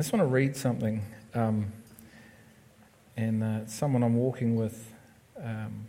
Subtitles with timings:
[0.00, 1.02] I just want to read something.
[1.34, 1.70] Um,
[3.18, 4.90] and uh, someone I'm walking with,
[5.36, 5.88] um,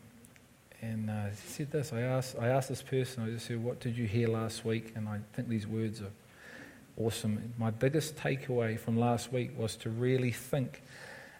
[0.81, 1.93] and uh, said this.
[1.93, 4.91] I asked, I asked this person, I just said, What did you hear last week?
[4.97, 6.11] And I think these words are
[6.97, 7.53] awesome.
[7.57, 10.83] My biggest takeaway from last week was to really think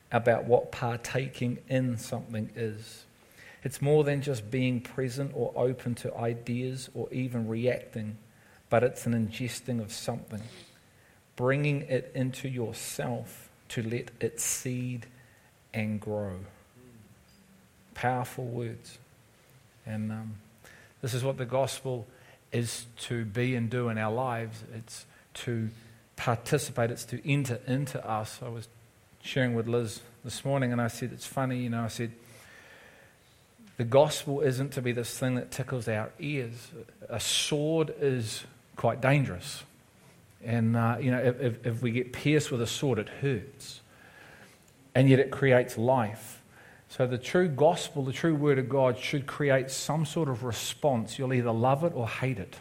[0.09, 3.03] about what partaking in something is.
[3.63, 8.15] It's more than just being present or open to ideas or even reacting,
[8.69, 10.41] but it's an ingesting of something,
[11.41, 15.07] bringing it into yourself to let it seed
[15.73, 16.35] and grow.
[17.95, 18.99] Powerful words.
[19.83, 20.35] And um,
[21.01, 22.05] this is what the gospel
[22.51, 24.63] is to be and do in our lives.
[24.75, 25.07] It's
[25.45, 25.69] to
[26.15, 28.39] participate, it's to enter into us.
[28.45, 28.67] I was
[29.23, 32.11] sharing with Liz this morning, and I said, It's funny, you know, I said,
[33.77, 36.69] the gospel isn't to be this thing that tickles our ears.
[37.09, 38.43] A sword is
[38.75, 39.63] quite dangerous.
[40.43, 43.81] And, uh, you know, if, if we get pierced with a sword, it hurts.
[44.95, 46.41] And yet it creates life.
[46.89, 51.17] So the true gospel, the true word of God, should create some sort of response.
[51.17, 52.55] You'll either love it or hate it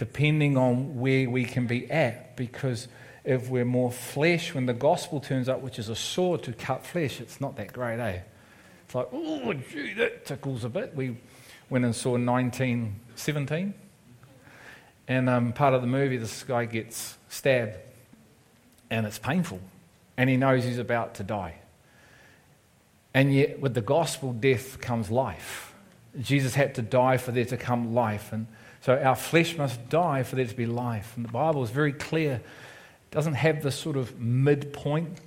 [0.00, 2.34] depending on where we can be at.
[2.34, 2.88] Because
[3.22, 6.86] if we're more flesh, when the gospel turns up, which is a sword to cut
[6.86, 8.20] flesh, it's not that great, eh?
[8.86, 10.94] It's like, oh, gee, that tickles a bit.
[10.94, 11.18] We
[11.68, 13.74] went and saw 1917.
[15.10, 17.74] And um, part of the movie, this guy gets stabbed,
[18.90, 19.58] and it's painful.
[20.16, 21.56] And he knows he's about to die.
[23.12, 25.74] And yet, with the gospel, death comes life.
[26.20, 28.32] Jesus had to die for there to come life.
[28.32, 28.46] And
[28.82, 31.12] so our flesh must die for there to be life.
[31.16, 32.34] And the Bible is very clear.
[32.34, 35.18] It doesn't have this sort of midpoint,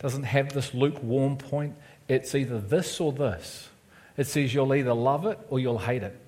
[0.00, 1.76] doesn't have this lukewarm point.
[2.08, 3.68] It's either this or this.
[4.16, 6.18] It says you'll either love it or you'll hate it.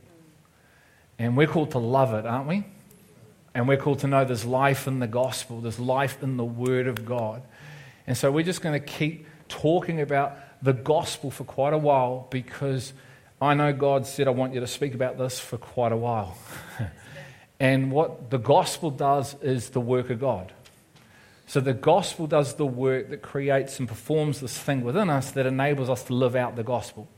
[1.19, 2.65] And we're called to love it, aren't we?
[3.55, 6.87] And we're called to know there's life in the gospel, there's life in the Word
[6.87, 7.43] of God.
[8.07, 12.29] And so we're just going to keep talking about the gospel for quite a while
[12.31, 12.93] because
[13.41, 16.37] I know God said, I want you to speak about this for quite a while.
[17.61, 20.53] and what the gospel does is the work of God.
[21.47, 25.47] So the gospel does the work that creates and performs this thing within us that
[25.47, 27.09] enables us to live out the gospel.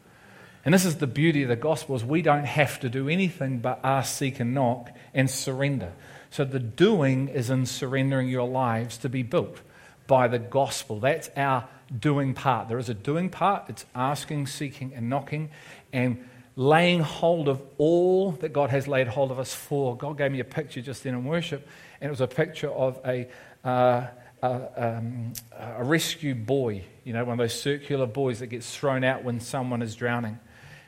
[0.65, 3.59] And this is the beauty of the gospel is we don't have to do anything
[3.59, 5.93] but ask, seek, and knock and surrender.
[6.33, 9.61] So the doing is in surrendering your lives to be built
[10.07, 10.99] by the gospel.
[10.99, 12.69] That's our doing part.
[12.69, 15.51] There is a doing part, it's asking, seeking, and knocking
[15.93, 16.27] and
[16.57, 19.95] laying hold of all that God has laid hold of us for.
[19.95, 21.69] God gave me a picture just then in worship,
[22.01, 23.29] and it was a picture of a,
[23.63, 24.07] uh,
[24.43, 29.05] a, um, a rescue buoy, you know, one of those circular buoys that gets thrown
[29.05, 30.39] out when someone is drowning.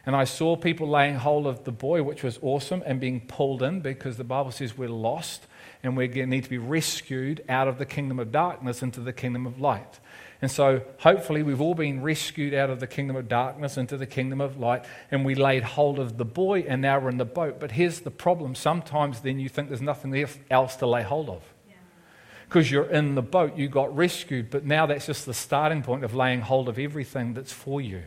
[0.07, 3.63] And I saw people laying hold of the buoy, which was awesome, and being pulled
[3.63, 5.47] in because the Bible says we're lost
[5.83, 9.47] and we need to be rescued out of the kingdom of darkness into the kingdom
[9.47, 10.01] of light.
[10.43, 14.07] And so, hopefully, we've all been rescued out of the kingdom of darkness into the
[14.07, 17.25] kingdom of light, and we laid hold of the buoy, and now we're in the
[17.25, 17.61] boat.
[17.61, 21.43] But here's the problem sometimes then you think there's nothing else to lay hold of.
[22.47, 26.05] Because you're in the boat, you got rescued, but now that's just the starting point
[26.05, 28.03] of laying hold of everything that's for you.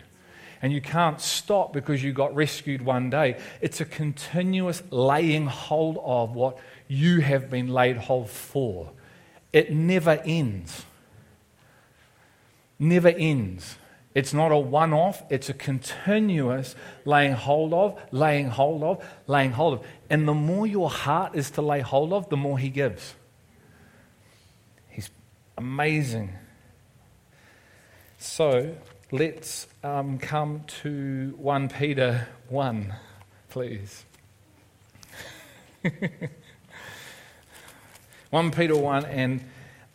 [0.62, 3.40] And you can't stop because you got rescued one day.
[3.62, 6.58] It's a continuous laying hold of what
[6.88, 8.92] you have been laid hold for.
[9.54, 10.86] It never ends
[12.80, 13.78] never ends.
[14.14, 16.76] It's not a one off, it's a continuous
[17.06, 19.86] laying hold of, laying hold of, laying hold of.
[20.10, 23.14] And the more your heart is to lay hold of, the more He gives.
[24.90, 25.12] He's
[25.58, 26.34] amazing.
[28.18, 28.76] So
[29.12, 32.94] let's um, come to 1 Peter 1,
[33.50, 34.04] please.
[38.32, 39.46] 1 Peter 1, and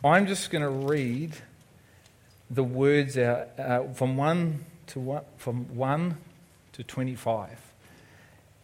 [0.03, 1.35] I'm just going to read
[2.49, 6.17] the words out uh, from 1 to 1, from 1
[6.73, 7.59] to 25.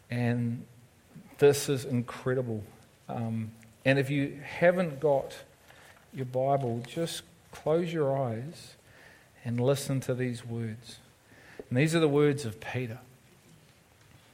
[0.10, 0.66] And
[1.38, 2.64] this is incredible.
[3.08, 3.52] Um,
[3.86, 5.36] and if you haven't got
[6.12, 7.22] your Bible, just
[7.52, 8.76] close your eyes
[9.44, 10.98] and listen to these words.
[11.70, 13.00] And these are the words of Peter.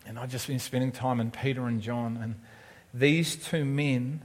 [0.06, 2.36] And I've just been spending time in Peter and John, and
[2.94, 4.22] these two men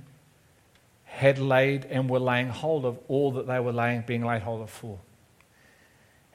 [1.04, 4.62] had laid and were laying hold of all that they were laying, being laid hold
[4.62, 4.98] of for.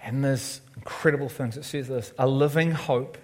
[0.03, 1.57] And there's incredible things.
[1.57, 3.17] It says this a living hope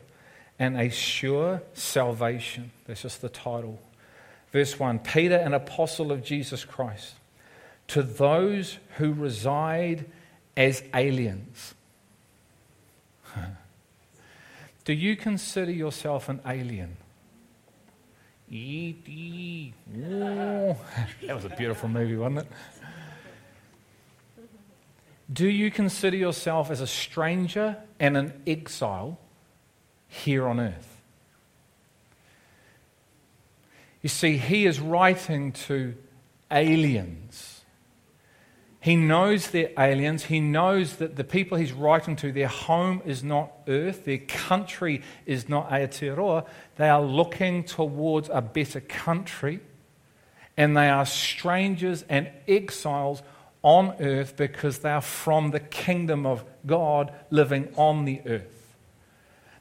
[0.57, 2.71] and a sure salvation.
[2.85, 3.79] That's just the title.
[4.51, 7.15] Verse 1 Peter, an apostle of Jesus Christ,
[7.87, 10.05] to those who reside
[10.61, 11.73] as aliens.
[14.85, 16.97] Do you consider yourself an alien?
[18.49, 19.73] E.T.
[19.95, 20.75] that
[21.35, 22.47] was a beautiful movie, wasn't it?
[25.31, 29.17] Do you consider yourself as a stranger and an exile
[30.09, 31.01] here on earth?
[34.01, 35.95] You see, he is writing to
[36.51, 37.50] aliens.
[38.81, 40.25] He knows they're aliens.
[40.25, 45.03] He knows that the people he's writing to, their home is not earth, their country
[45.27, 46.47] is not Aotearoa.
[46.77, 49.59] They are looking towards a better country,
[50.57, 53.21] and they are strangers and exiles
[53.61, 58.75] on earth because they are from the kingdom of God living on the earth.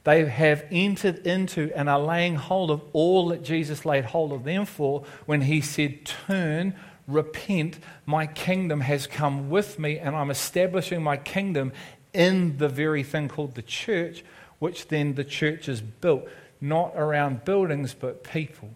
[0.05, 4.45] They have entered into and are laying hold of all that Jesus laid hold of
[4.45, 6.75] them for when he said, Turn,
[7.13, 11.73] repent, my kingdom has come with me, and I'm establishing my kingdom
[12.13, 14.25] in the very thing called the church,
[14.59, 16.29] which then the church is built,
[16.61, 18.71] not around buildings, but people.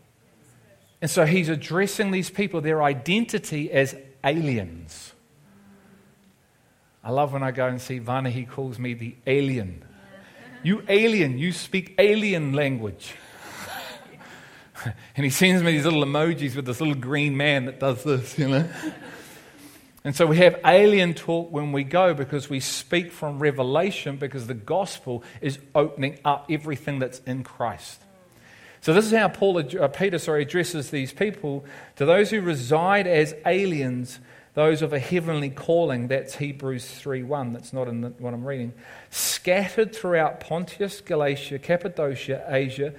[1.02, 3.94] And so he's addressing these people, their identity as
[4.24, 5.12] aliens.
[7.02, 9.84] I love when I go and see Vana, he calls me the alien.
[10.62, 13.14] You alien, you speak alien language.
[15.16, 18.38] and he sends me these little emojis with this little green man that does this,
[18.38, 18.68] you know.
[20.04, 24.46] And so we have alien talk when we go because we speak from revelation because
[24.46, 28.02] the gospel is opening up everything that's in Christ.
[28.82, 31.64] So this is how Paul, uh, Peter sorry, addresses these people.
[31.96, 34.20] To those who reside as aliens,
[34.54, 36.08] those of a heavenly calling.
[36.08, 37.52] That's Hebrews 3:1.
[37.52, 38.72] That's not in the, what I'm reading.
[39.10, 42.94] Scattered throughout Pontus, Galatia, Cappadocia, Asia,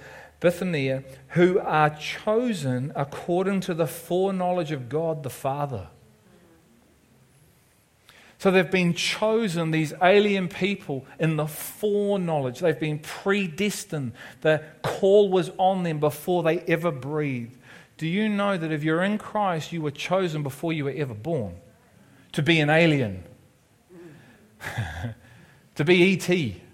[0.45, 5.87] Bithynia, who are chosen according to the foreknowledge of God the Father.
[8.37, 12.59] So they've been chosen, these alien people, in the foreknowledge.
[12.59, 14.11] They've been predestined.
[14.41, 17.57] The call was on them before they ever breathed.
[17.97, 21.15] Do you know that if you're in Christ, you were chosen before you were ever
[21.15, 21.55] born
[22.33, 23.23] to be an alien,
[25.75, 26.64] to be ET,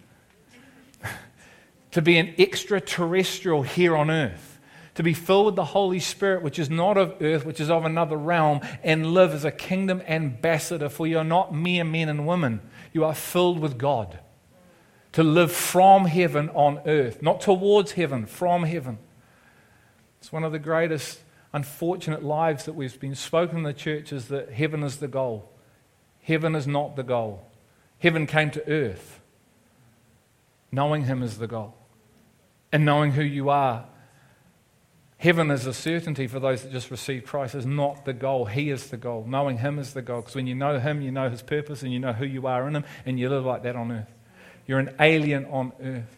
[1.92, 4.60] to be an extraterrestrial here on earth,
[4.96, 7.86] to be filled with the Holy Spirit, which is not of earth, which is of
[7.86, 12.26] another realm, and live as a kingdom ambassador, for you are not mere men and
[12.26, 12.62] women.
[12.94, 14.20] You are filled with God.
[15.14, 18.98] To live from heaven on earth, not towards heaven, from heaven.
[20.20, 21.20] It's one of the greatest
[21.54, 25.52] unfortunate lives that we've been spoken in the church is that heaven is the goal.
[26.22, 27.46] Heaven is not the goal.
[28.00, 29.20] Heaven came to earth.
[30.72, 31.76] Knowing Him is the goal.
[32.72, 33.86] And knowing who you are.
[35.18, 38.46] Heaven is a certainty for those that just receive Christ, is not the goal.
[38.46, 39.24] He is the goal.
[39.28, 40.22] Knowing Him is the goal.
[40.22, 42.68] Because when you know Him, you know His purpose and you know who you are
[42.68, 44.12] in Him, and you live like that on earth.
[44.66, 46.18] You're an alien on earth.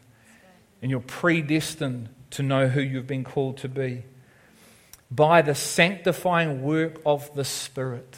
[0.81, 4.05] And you're predestined to know who you've been called to be
[5.11, 8.17] by the sanctifying work of the Spirit.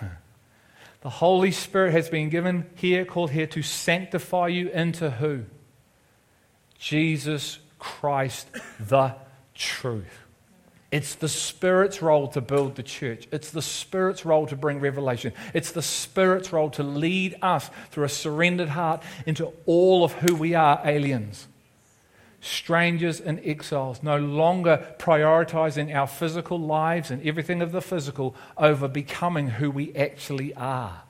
[1.02, 5.44] The Holy Spirit has been given here, called here, to sanctify you into who?
[6.80, 8.48] Jesus Christ,
[8.80, 9.14] the
[9.54, 10.18] truth.
[10.90, 13.28] It's the Spirit's role to build the church.
[13.30, 15.32] It's the Spirit's role to bring revelation.
[15.54, 20.34] It's the Spirit's role to lead us through a surrendered heart into all of who
[20.34, 21.46] we are aliens
[22.40, 28.88] strangers and exiles, no longer prioritizing our physical lives and everything of the physical over
[28.88, 31.02] becoming who we actually are.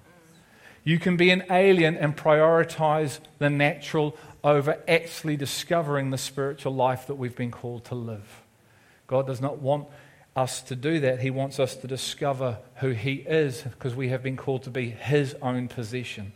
[0.82, 7.06] You can be an alien and prioritize the natural over actually discovering the spiritual life
[7.06, 8.42] that we've been called to live.
[9.06, 9.86] God does not want
[10.36, 11.20] us to do that.
[11.20, 14.90] He wants us to discover who He is because we have been called to be
[14.90, 16.32] His own possession.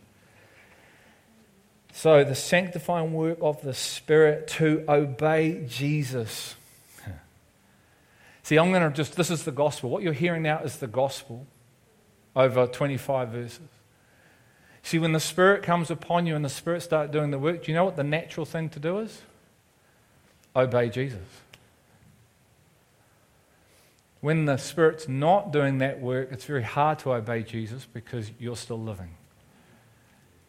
[1.93, 6.57] So, the sanctifying work of the Spirit to obey Jesus.
[8.43, 9.91] See, I'm going to just, this is the gospel.
[9.91, 11.47] What you're hearing now is the gospel
[12.37, 13.61] over 25 verses.
[14.85, 17.73] See, when the Spirit comes upon you and the Spirit starts doing the work, do
[17.73, 19.23] you know what the natural thing to do is?
[20.55, 21.23] Obey Jesus.
[24.21, 28.59] When the Spirit's not doing that work, it's very hard to obey Jesus because you're
[28.59, 29.17] still living.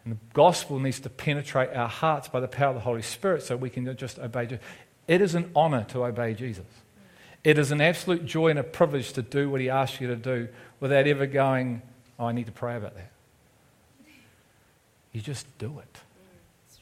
[0.03, 3.41] And the gospel needs to penetrate our hearts by the power of the Holy Spirit
[3.41, 4.65] so we can just obey Jesus.
[5.07, 6.65] It is an honor to obey Jesus.
[7.45, 10.17] It is an absolute joy and a privilege to do what he asks you to
[10.17, 10.49] do
[10.81, 11.81] without ever going,
[12.19, 13.11] oh, I need to pray about that.
[15.15, 15.93] You just do it.
[15.93, 16.79] Mm,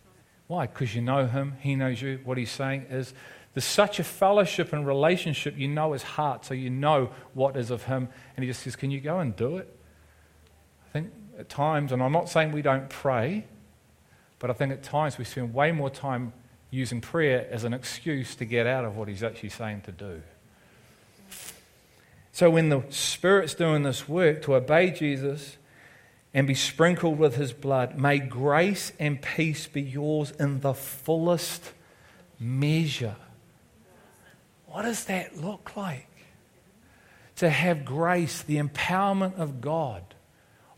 [0.47, 0.65] Why?
[0.65, 2.19] Because you know him, he knows you.
[2.23, 3.13] What he's saying is
[3.53, 5.55] there's such a fellowship and relationship.
[5.55, 8.09] You know his heart, so you know what is of him.
[8.35, 9.71] And he just says, Can you go and do it?
[10.87, 13.45] I think at times, and I'm not saying we don't pray,
[14.39, 16.33] but I think at times we spend way more time
[16.71, 20.23] using prayer as an excuse to get out of what he's actually saying to do.
[22.31, 25.57] So when the Spirit's doing this work to obey Jesus,
[26.33, 27.97] and be sprinkled with his blood.
[27.97, 31.71] May grace and peace be yours in the fullest
[32.39, 33.15] measure.
[34.65, 36.07] What does that look like?
[37.37, 40.03] To have grace, the empowerment of God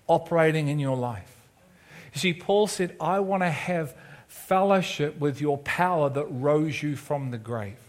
[0.08, 1.32] operating in your life.
[2.14, 3.96] You see, Paul said, I want to have
[4.28, 7.80] fellowship with your power that rose you from the grave.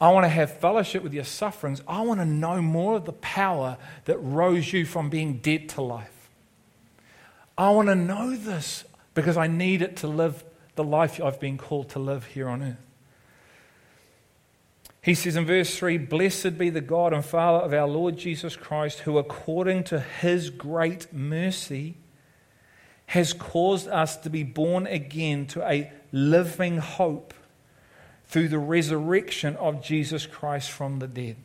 [0.00, 1.82] I want to have fellowship with your sufferings.
[1.86, 5.82] I want to know more of the power that rose you from being dead to
[5.82, 6.19] life.
[7.60, 10.44] I want to know this because I need it to live
[10.76, 12.76] the life I've been called to live here on earth.
[15.02, 18.56] He says in verse 3 Blessed be the God and Father of our Lord Jesus
[18.56, 21.98] Christ, who according to his great mercy
[23.08, 27.34] has caused us to be born again to a living hope
[28.24, 31.36] through the resurrection of Jesus Christ from the dead.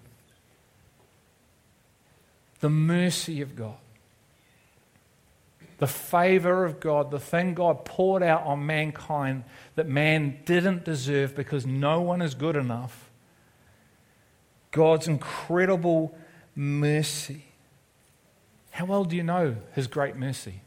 [2.61, 3.75] The mercy of God,
[5.77, 9.43] the favor of God, the thing God poured out on mankind
[9.75, 13.09] that man didn't deserve because no one is good enough.
[14.71, 16.17] God's incredible
[16.55, 17.45] mercy.
[18.71, 20.61] How well do you know His great mercy?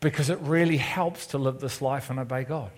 [0.00, 2.70] Because it really helps to live this life and obey God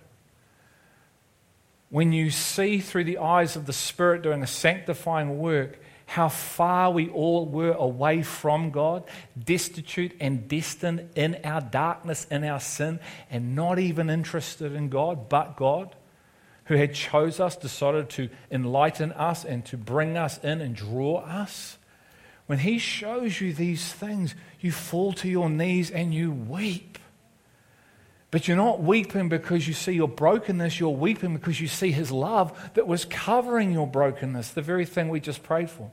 [1.90, 6.90] when you see through the eyes of the Spirit doing a sanctifying work how far
[6.90, 9.04] we all were away from God,
[9.38, 12.98] destitute and destined in our darkness, in our sin,
[13.30, 15.94] and not even interested in God, but God,
[16.64, 21.18] who had chose us, decided to enlighten us and to bring us in and draw
[21.18, 21.76] us.
[22.46, 26.98] When He shows you these things, you fall to your knees and you weep.
[28.30, 32.10] But you're not weeping because you see your brokenness, you're weeping because you see His
[32.10, 35.90] love that was covering your brokenness, the very thing we just prayed for.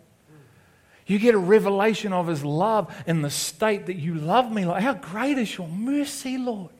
[1.05, 4.65] You get a revelation of His love in the state that you love me.
[4.65, 6.71] Like, how great is your mercy, Lord?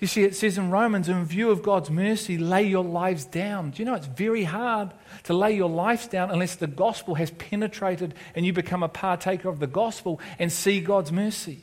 [0.00, 3.70] You see, it says in Romans, in view of God's mercy, lay your lives down.
[3.70, 7.30] Do you know it's very hard to lay your lives down unless the gospel has
[7.30, 11.60] penetrated and you become a partaker of the gospel and see God's mercy?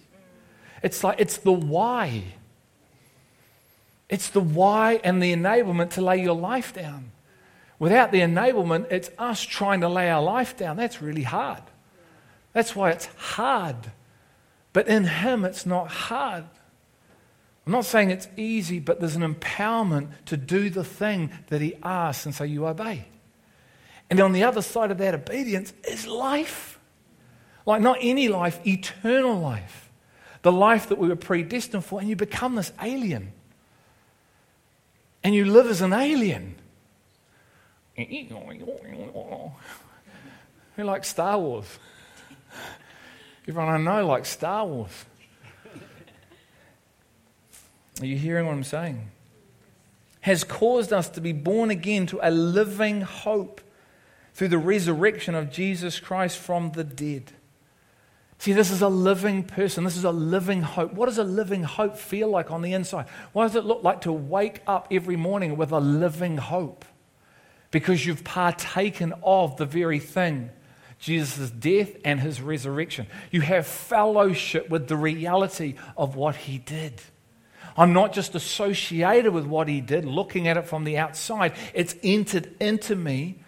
[0.82, 2.24] It's like, it's the why.
[4.10, 7.12] It's the why and the enablement to lay your life down.
[7.82, 10.78] Without the enablement, it's us trying to lay our life down.
[10.78, 11.64] That's really hard.
[12.54, 13.76] That's why it's hard.
[14.72, 16.44] But in Him, it's not hard.
[17.66, 21.74] I'm not saying it's easy, but there's an empowerment to do the thing that He
[21.82, 23.08] asks, and so you obey.
[24.12, 26.80] And on the other side of that obedience is life.
[27.66, 29.90] Like, not any life, eternal life.
[30.44, 33.34] The life that we were predestined for, and you become this alien
[35.24, 36.56] and you live as an alien.
[40.75, 41.79] Who likes Star Wars?
[43.48, 45.05] Everyone I know likes Star Wars.
[48.00, 49.10] Are you hearing what I'm saying?
[50.22, 53.62] Has caused us to be born again to a living hope
[54.34, 57.31] through the resurrection of Jesus Christ from the dead.
[58.38, 59.84] See, this is a living person.
[59.84, 60.93] This is a living hope.
[60.93, 63.08] What does a living hope feel like on the inside?
[63.34, 66.84] What does it look like to wake up every morning with a living hope?
[67.72, 70.51] Because you've partaken of the very thing
[71.00, 73.08] Jesus' death and his resurrection.
[73.32, 77.01] You have fellowship with the reality of what he did.
[77.75, 81.96] I'm not just associated with what he did, looking at it from the outside, it's
[82.04, 83.40] entered into me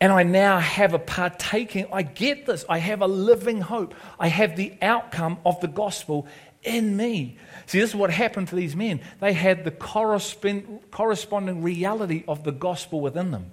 [0.00, 1.86] and I now have a partaking.
[1.92, 2.64] I get this.
[2.68, 3.94] I have a living hope.
[4.18, 6.28] I have the outcome of the gospel
[6.62, 7.38] in me.
[7.68, 9.00] See, this is what happened to these men.
[9.20, 13.52] They had the corresponding reality of the gospel within them.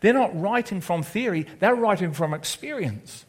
[0.00, 3.26] They're not writing from theory, they're writing from experience.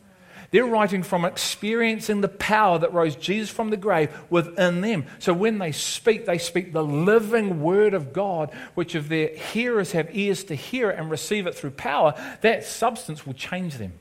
[0.51, 5.05] They're writing from experiencing the power that rose Jesus from the grave within them.
[5.17, 9.91] So when they speak, they speak the living word of God, which if their hearers
[9.93, 13.93] have ears to hear and receive it through power, that substance will change them.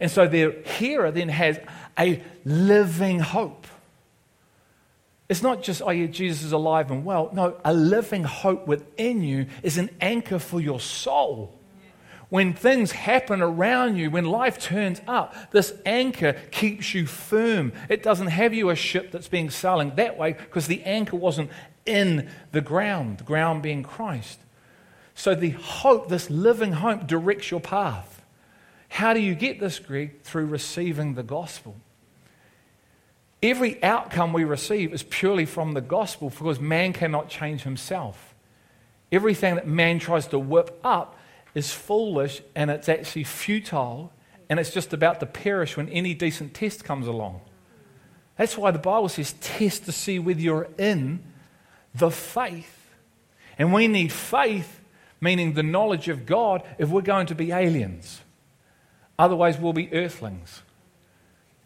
[0.00, 1.58] And so their hearer then has
[1.98, 3.66] a living hope.
[5.28, 7.30] It's not just, oh, yeah, Jesus is alive and well.
[7.32, 11.58] No, a living hope within you is an anchor for your soul
[12.30, 17.72] when things happen around you, when life turns up, this anchor keeps you firm.
[17.88, 21.50] It doesn't have you a ship that's being sailing that way because the anchor wasn't
[21.86, 24.38] in the ground, the ground being Christ.
[25.14, 28.22] So the hope, this living hope, directs your path.
[28.90, 30.22] How do you get this, Greg?
[30.22, 31.76] Through receiving the gospel.
[33.42, 38.34] Every outcome we receive is purely from the gospel because man cannot change himself.
[39.12, 41.16] Everything that man tries to whip up
[41.54, 44.12] is foolish and it's actually futile
[44.50, 47.40] and it's just about to perish when any decent test comes along.
[48.36, 51.22] That's why the Bible says, test to see whether you're in
[51.94, 52.74] the faith.
[53.58, 54.80] And we need faith,
[55.20, 58.20] meaning the knowledge of God, if we're going to be aliens.
[59.18, 60.62] Otherwise, we'll be earthlings.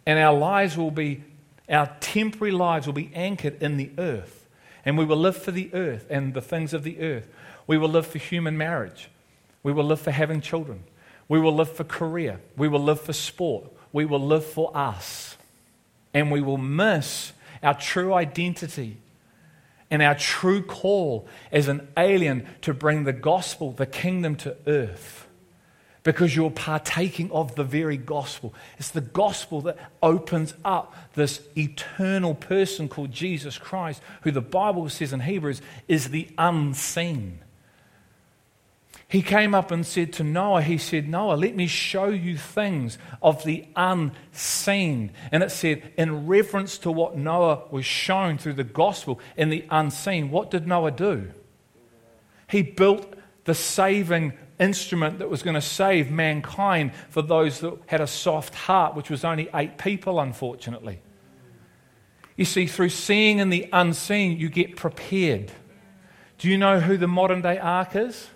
[0.06, 1.22] And our lives will be,
[1.68, 4.46] our temporary lives will be anchored in the earth.
[4.84, 7.28] And we will live for the earth and the things of the earth.
[7.66, 9.08] We will live for human marriage.
[9.62, 10.84] We will live for having children.
[11.28, 12.40] We will live for career.
[12.56, 13.70] We will live for sport.
[13.92, 15.36] We will live for us.
[16.12, 18.96] And we will miss our true identity
[19.90, 25.21] and our true call as an alien to bring the gospel, the kingdom to earth.
[26.02, 28.52] Because you're partaking of the very gospel.
[28.78, 34.88] It's the gospel that opens up this eternal person called Jesus Christ, who the Bible
[34.88, 37.38] says in Hebrews is the unseen.
[39.12, 42.96] He came up and said to Noah, He said, Noah, let me show you things
[43.20, 45.12] of the unseen.
[45.30, 49.66] And it said, in reference to what Noah was shown through the gospel in the
[49.68, 51.30] unseen, what did Noah do?
[52.48, 53.12] He built
[53.44, 58.54] the saving instrument that was going to save mankind for those that had a soft
[58.54, 61.00] heart, which was only eight people, unfortunately.
[62.36, 65.52] You see, through seeing in the unseen, you get prepared.
[66.38, 68.28] Do you know who the modern day ark is?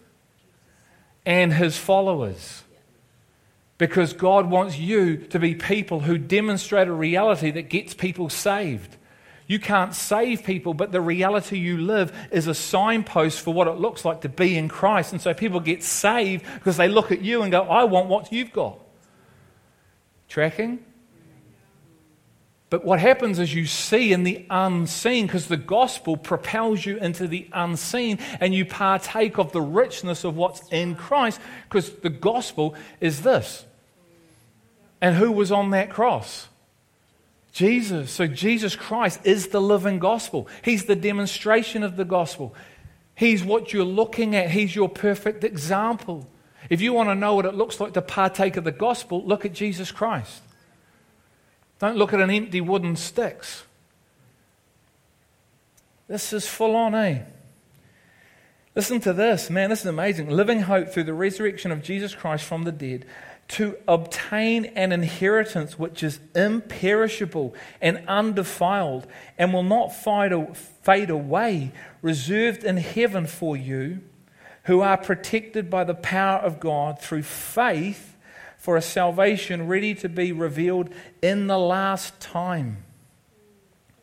[1.27, 2.63] and his followers.
[3.79, 8.97] Because God wants you to be people who demonstrate a reality that gets people saved.
[9.47, 13.77] You can't save people, but the reality you live is a signpost for what it
[13.77, 15.13] looks like to be in Christ.
[15.13, 18.33] And so people get saved because they look at you and go, I want what
[18.33, 18.81] you've got.
[20.29, 20.85] Tracking?
[22.69, 27.29] But what happens is you see in the unseen because the gospel propels you into
[27.29, 32.75] the unseen and you partake of the richness of what's in Christ because the gospel
[33.01, 33.65] is this.
[35.01, 36.49] And who was on that cross?
[37.57, 38.11] Jesus.
[38.11, 40.47] So Jesus Christ is the living gospel.
[40.63, 42.55] He's the demonstration of the gospel.
[43.15, 44.51] He's what you're looking at.
[44.51, 46.29] He's your perfect example.
[46.69, 49.47] If you want to know what it looks like to partake of the gospel, look
[49.47, 50.43] at Jesus Christ.
[51.79, 53.65] Don't look at an empty wooden sticks.
[56.09, 57.23] This is full on, eh?
[58.75, 60.29] Listen to this, man, this is amazing.
[60.29, 63.07] Living hope through the resurrection of Jesus Christ from the dead
[63.49, 69.07] to obtain an inheritance which is imperishable and undefiled
[69.39, 74.01] and will not fade away, reserved in heaven for you
[74.65, 78.17] who are protected by the power of God through faith
[78.59, 82.86] for a salvation ready to be revealed in the last time.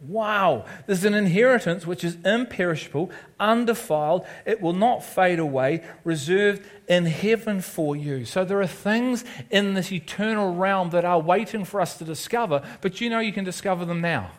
[0.07, 7.05] Wow, there's an inheritance which is imperishable, undefiled, it will not fade away, reserved in
[7.05, 8.25] heaven for you.
[8.25, 12.61] So there are things in this eternal realm that are waiting for us to discover,
[12.81, 14.31] but you know you can discover them now.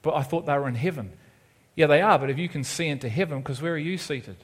[0.00, 1.12] But I thought they were in heaven.
[1.74, 4.36] Yeah, they are, but if you can see into heaven, because where are you seated?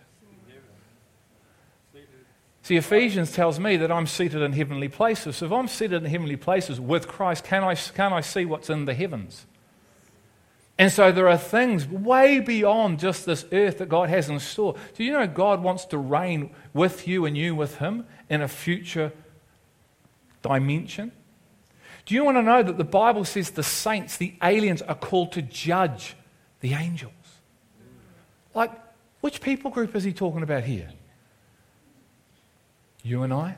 [2.62, 5.37] See, Ephesians tells me that I'm seated in heavenly places.
[5.37, 8.70] So if I'm seated in heavenly places with Christ, can I, can I see what's
[8.70, 9.46] in the heavens?
[10.79, 14.77] And so there are things way beyond just this earth that God has in store.
[14.94, 18.48] Do you know God wants to reign with you and you with Him in a
[18.48, 19.12] future
[20.40, 21.12] dimension?
[22.07, 25.33] Do you want to know that the Bible says the saints, the aliens, are called
[25.33, 26.16] to judge
[26.61, 27.12] the angels?
[28.55, 28.72] Like,
[29.20, 30.90] which people group is he talking about here?
[33.03, 33.57] You and I?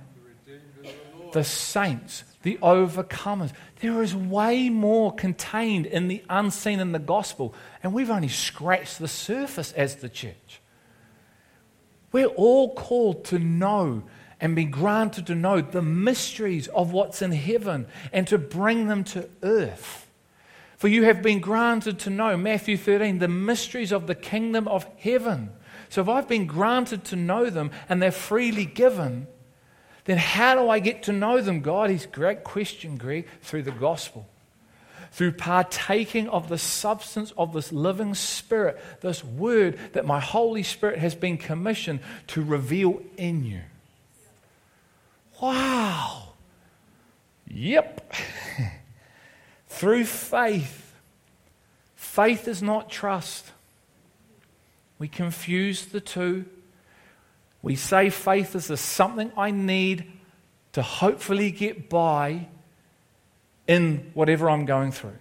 [1.33, 3.52] The saints, the overcomers.
[3.80, 8.98] There is way more contained in the unseen in the gospel, and we've only scratched
[8.98, 10.61] the surface as the church.
[12.12, 14.04] We're all called to know
[14.40, 19.02] and be granted to know the mysteries of what's in heaven and to bring them
[19.04, 20.09] to earth.
[20.76, 24.87] For you have been granted to know, Matthew 13, the mysteries of the kingdom of
[24.98, 25.50] heaven.
[25.88, 29.26] So if I've been granted to know them and they're freely given,
[30.04, 31.90] then how do I get to know them, God?
[31.90, 34.26] He's great question, Greg, through the gospel.
[35.12, 40.98] Through partaking of the substance of this living spirit, this word that my Holy Spirit
[40.98, 43.60] has been commissioned to reveal in you.
[45.40, 46.30] Wow.
[47.46, 48.12] Yep.
[49.68, 50.96] Through faith.
[51.94, 53.52] Faith is not trust.
[54.98, 56.46] We confuse the two.
[57.64, 60.12] We say faith is the something I need
[60.72, 62.48] to hopefully get by
[63.66, 65.16] in whatever I'm going through.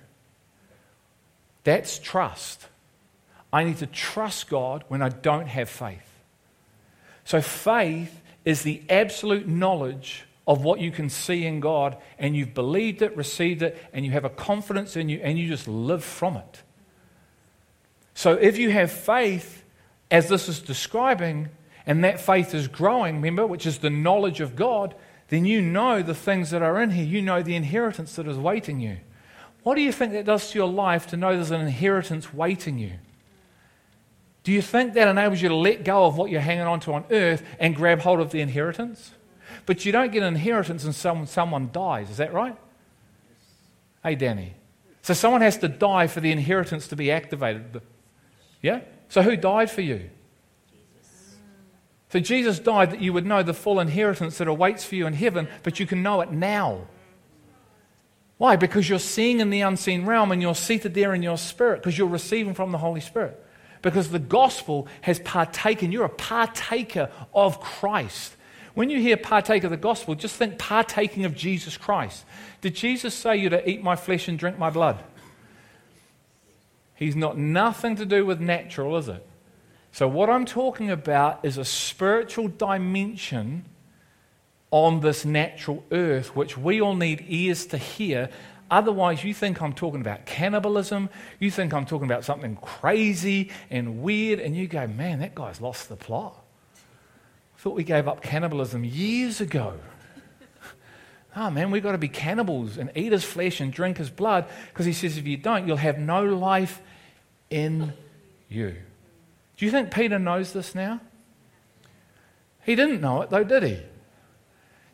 [1.63, 2.67] That's trust.
[3.53, 6.09] I need to trust God when I don't have faith.
[7.23, 12.53] So, faith is the absolute knowledge of what you can see in God, and you've
[12.53, 16.03] believed it, received it, and you have a confidence in you, and you just live
[16.03, 16.63] from it.
[18.13, 19.63] So if you have faith,
[20.11, 21.49] as this is describing,
[21.85, 24.95] and that faith is growing, remember, which is the knowledge of God,
[25.29, 27.05] then you know the things that are in here.
[27.05, 28.97] You know the inheritance that is waiting you.
[29.63, 32.77] What do you think that does to your life to know there's an inheritance waiting
[32.77, 32.93] you?
[34.43, 36.93] Do you think that enables you to let go of what you're hanging on to
[36.93, 39.11] on earth and grab hold of the inheritance?
[39.65, 42.57] But you don't get an inheritance until someone dies, is that right?
[44.03, 44.55] Hey, Danny.
[45.01, 47.81] So someone has to die for the inheritance to be activated.
[48.61, 48.81] Yeah?
[49.07, 50.09] So who died for you?
[52.13, 55.13] So Jesus died that you would know the full inheritance that awaits for you in
[55.13, 56.81] heaven, but you can know it now.
[58.37, 58.55] Why?
[58.55, 61.97] Because you're seeing in the unseen realm and you're seated there in your spirit because
[61.97, 63.43] you're receiving from the Holy Spirit.
[63.81, 65.91] Because the gospel has partaken.
[65.91, 68.35] You're a partaker of Christ.
[68.75, 72.25] When you hear partake of the gospel, just think partaking of Jesus Christ.
[72.61, 75.03] Did Jesus say you to eat my flesh and drink my blood?
[76.93, 79.27] He's not nothing to do with natural, is it?
[79.93, 83.65] So, what I'm talking about is a spiritual dimension
[84.71, 88.31] on this natural earth, which we all need ears to hear.
[88.71, 91.11] Otherwise, you think I'm talking about cannibalism.
[91.39, 95.61] You think I'm talking about something crazy and weird, and you go, man, that guy's
[95.61, 96.43] lost the plot.
[96.75, 99.75] I thought we gave up cannibalism years ago.
[101.35, 104.47] Oh man, we've got to be cannibals and eat his flesh and drink his blood
[104.69, 106.81] because he says if you don't, you'll have no life
[107.51, 107.93] in
[108.49, 108.75] you.
[109.63, 110.99] Do you think Peter knows this now?
[112.65, 113.79] He didn't know it though, did he?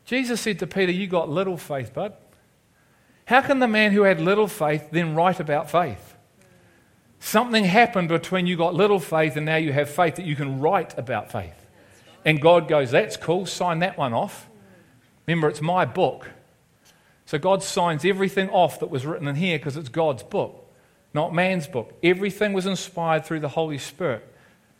[0.06, 2.14] Jesus said to Peter, You got little faith, bud.
[3.26, 6.16] How can the man who had little faith then write about faith?
[7.20, 10.60] Something happened between you got little faith and now you have faith that you can
[10.60, 11.66] write about faith.
[12.24, 14.52] And God goes, That's cool, sign that one off.
[15.26, 16.30] Remember, it's my book.
[17.26, 20.72] So God signs everything off that was written in here because it's God's book,
[21.12, 21.92] not man's book.
[22.04, 24.29] Everything was inspired through the Holy Spirit.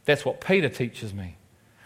[0.10, 1.36] That's what Peter teaches me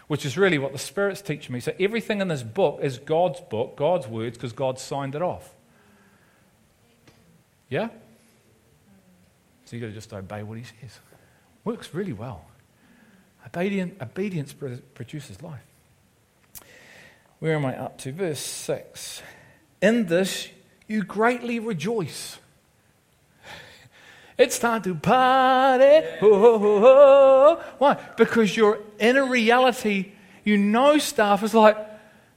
[0.06, 1.60] which is really what the Spirit's teaching me.
[1.60, 5.54] So everything in this book is God's book, God's words, because God signed it off.
[7.70, 7.88] Yeah?
[9.64, 10.98] So you've got to just obey what he says.
[11.64, 12.44] Works really well.
[13.46, 15.64] Obedience, obedience produces life.
[17.38, 18.12] Where am I up to?
[18.12, 19.22] Verse 6.
[19.80, 20.48] In this
[20.86, 22.38] you greatly rejoice
[24.36, 26.06] it's time to party.
[27.78, 27.96] Why?
[28.16, 31.42] Because you're in a reality, you know stuff.
[31.42, 31.76] is like,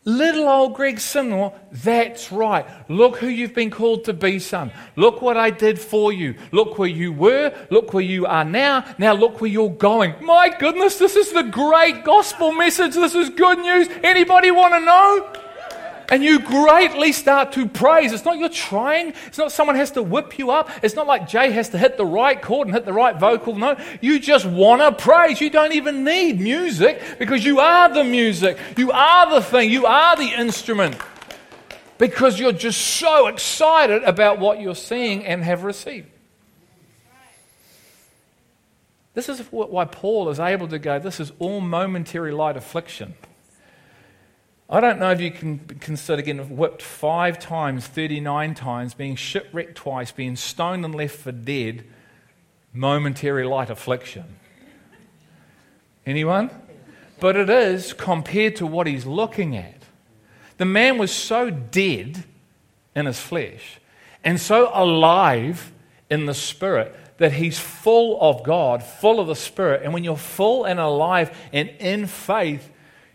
[0.05, 2.65] little old Greg Simnor, that's right.
[2.89, 4.71] Look who you've been called to be, son.
[4.95, 6.35] Look what I did for you.
[6.51, 7.53] Look where you were.
[7.69, 8.85] Look where you are now.
[8.97, 10.13] Now look where you're going.
[10.21, 12.93] My goodness, this is the great gospel message.
[12.93, 13.89] This is good news.
[14.03, 15.46] Anybody want to know?
[16.09, 18.11] And you greatly start to praise.
[18.13, 21.27] It's not you're trying, it's not someone has to whip you up, it's not like
[21.27, 23.79] Jay has to hit the right chord and hit the right vocal note.
[24.01, 25.41] You just want to praise.
[25.41, 29.85] You don't even need music because you are the music, you are the thing, you
[29.85, 30.97] are the instrument
[31.97, 36.07] because you're just so excited about what you're seeing and have received.
[39.13, 43.15] This is why Paul is able to go, This is all momentary light affliction.
[44.69, 49.75] I don't know if you can consider getting whipped five times, 39 times, being shipwrecked
[49.75, 51.85] twice, being stoned and left for dead,
[52.73, 54.37] momentary light affliction.
[56.05, 56.49] Anyone?
[57.19, 59.83] But it is compared to what he's looking at.
[60.57, 62.25] The man was so dead
[62.95, 63.79] in his flesh
[64.23, 65.71] and so alive
[66.09, 69.81] in the spirit that he's full of God, full of the Spirit.
[69.83, 72.69] And when you're full and alive and in faith,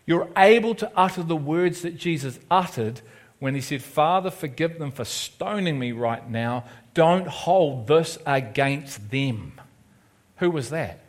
[0.05, 3.01] you're able to utter the words that Jesus uttered
[3.39, 6.65] when he said, Father, forgive them for stoning me right now.
[6.93, 9.59] Don't hold this against them.
[10.37, 10.99] Who was that?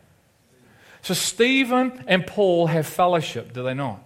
[1.01, 4.01] So Stephen and Paul have fellowship, do they not?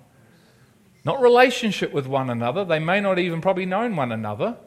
[1.05, 2.65] Not relationship with one another.
[2.65, 4.57] They may not even probably known one another.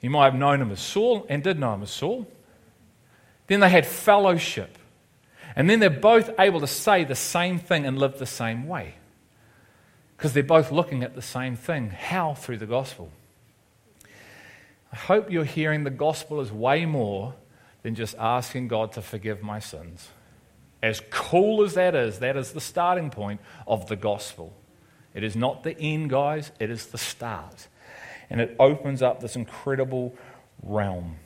[0.00, 2.26] You might have known him as Saul and did know him as Saul.
[3.46, 4.78] Then they had fellowship.
[5.56, 8.94] And then they're both able to say the same thing and live the same way.
[10.16, 11.90] Because they're both looking at the same thing.
[11.90, 12.34] How?
[12.34, 13.10] Through the gospel.
[14.92, 17.34] I hope you're hearing the gospel is way more
[17.82, 20.08] than just asking God to forgive my sins.
[20.82, 24.52] As cool as that is, that is the starting point of the gospel.
[25.14, 27.68] It is not the end, guys, it is the start.
[28.28, 30.14] And it opens up this incredible
[30.62, 31.16] realm.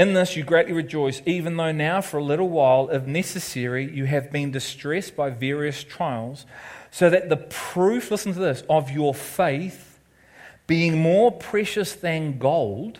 [0.00, 4.06] In this you greatly rejoice, even though now, for a little while, if necessary, you
[4.06, 6.46] have been distressed by various trials,
[6.90, 10.00] so that the proof, listen to this, of your faith,
[10.66, 12.98] being more precious than gold,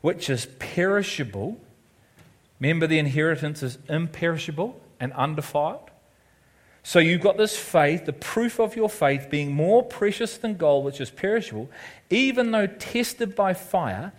[0.00, 1.56] which is perishable,
[2.58, 5.88] remember the inheritance is imperishable and undefiled.
[6.82, 10.84] So you've got this faith, the proof of your faith being more precious than gold,
[10.84, 11.70] which is perishable,
[12.10, 14.12] even though tested by fire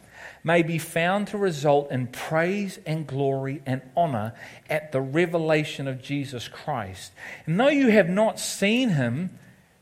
[0.43, 4.33] may be found to result in praise and glory and honor
[4.69, 7.11] at the revelation of Jesus Christ.
[7.45, 9.37] And though you have not seen him,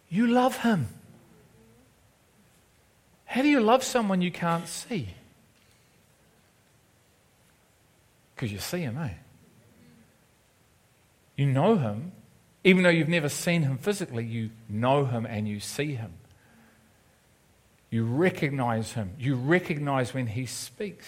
[0.09, 0.89] you love him.
[3.25, 5.09] How do you love someone you can't see?
[8.35, 9.13] Because you see him, eh?
[11.35, 12.11] You know him.
[12.63, 16.13] Even though you've never seen him physically, you know him and you see him.
[17.89, 19.13] You recognize him.
[19.17, 21.05] You recognize when he speaks.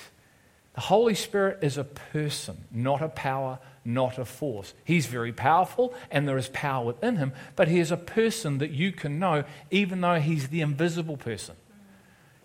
[0.73, 4.73] The Holy Spirit is a person, not a power, not a force.
[4.85, 8.71] He's very powerful and there is power within him, but he is a person that
[8.71, 11.55] you can know even though he's the invisible person.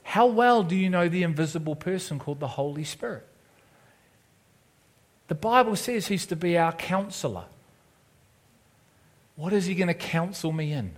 [0.02, 3.26] How well do you know the invisible person called the Holy Spirit?
[5.28, 7.46] The Bible says he's to be our counselor.
[9.34, 10.92] What is he going to counsel me in?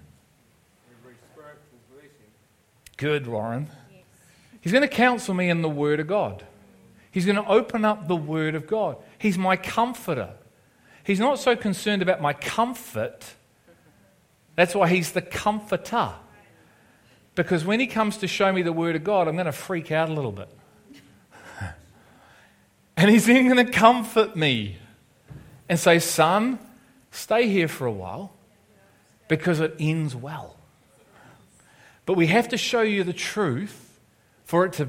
[2.98, 3.68] Good, Lauren.
[4.61, 6.44] He's going to counsel me in the Word of God.
[7.12, 8.96] He's going to open up the Word of God.
[9.18, 10.30] He's my comforter.
[11.04, 13.24] He's not so concerned about my comfort.
[14.56, 16.12] That's why he's the comforter.
[17.37, 19.92] Because when he comes to show me the Word of God, I'm going to freak
[19.92, 20.48] out a little bit.
[22.96, 24.76] and he's then going to comfort me
[25.68, 26.58] and say, Son,
[27.12, 28.32] stay here for a while
[29.28, 30.58] because it ends well.
[32.09, 34.01] But we have to show you the truth
[34.47, 34.88] for it to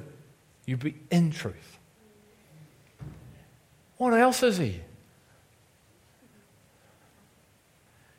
[0.66, 1.78] you be in truth.
[3.98, 4.80] What else is he?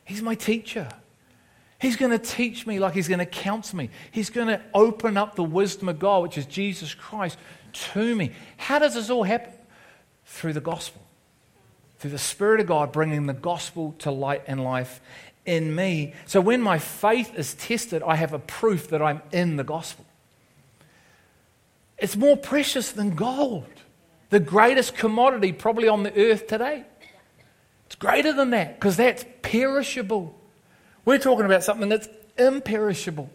[0.05, 0.87] He's my teacher.
[1.81, 3.89] He's going to teach me like he's going to counsel me.
[4.11, 7.39] He's going to open up the wisdom of God, which is Jesus Christ,
[7.73, 8.33] to me.
[8.59, 9.55] How does this all happen?
[10.27, 11.01] Through the gospel.
[12.01, 15.01] Through the Spirit of God bringing the gospel to light and life
[15.47, 16.15] in me.
[16.27, 20.05] So when my faith is tested, I have a proof that I'm in the gospel.
[21.99, 23.67] It's more precious than gold,
[24.31, 26.85] the greatest commodity probably on the earth today.
[27.87, 30.39] It's greater than that because that's perishable.
[31.05, 33.31] We're talking about something that's imperishable,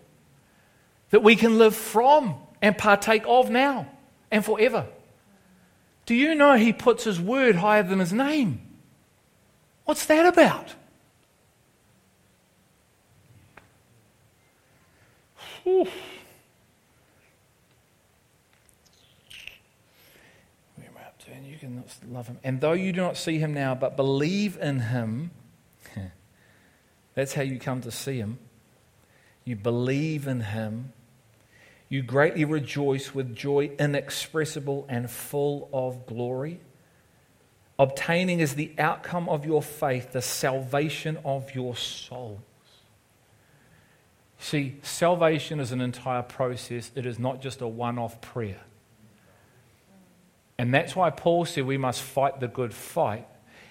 [1.09, 3.87] that we can live from and partake of now
[4.31, 4.87] and forever.
[6.05, 8.61] Do you know he puts his word higher than his name?
[9.85, 10.73] What's that about?
[15.65, 15.87] Whew.
[21.33, 22.37] And you can love him.
[22.43, 25.31] And though you do not see him now, but believe in him,
[27.15, 28.37] that's how you come to see him.
[29.43, 30.93] You believe in him.
[31.89, 36.59] You greatly rejoice with joy inexpressible and full of glory,
[37.77, 42.39] obtaining as the outcome of your faith the salvation of your soul.
[44.45, 48.61] See, salvation is an entire process, it is not just a one off prayer.
[50.59, 53.27] And that's why Paul said we must fight the good fight.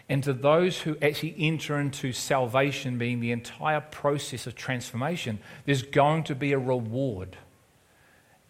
[0.09, 5.85] And to those who actually enter into salvation, being the entire process of transformation, there's
[5.85, 7.37] going to be a reward.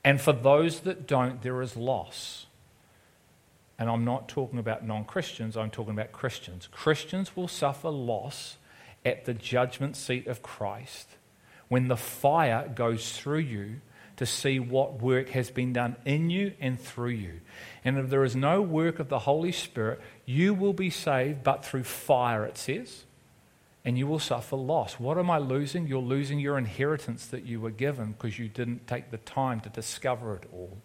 [0.03, 2.47] And for those that don't, there is loss.
[3.79, 6.71] And I'm not talking about non Christians, I'm talking about Christians.
[6.73, 8.57] Christians will suffer loss
[9.05, 11.17] at the judgment seat of Christ
[11.75, 13.81] when the fire goes through you
[14.15, 17.41] to see what work has been done in you and through you.
[17.85, 21.65] And if there is no work of the Holy Spirit, you will be saved, but
[21.65, 23.07] through fire, it says,
[23.85, 25.01] and you will suffer loss.
[25.01, 25.89] What am I losing?
[25.89, 29.69] You're losing your inheritance that you were given because you didn't take the time to
[29.69, 30.79] discover it all.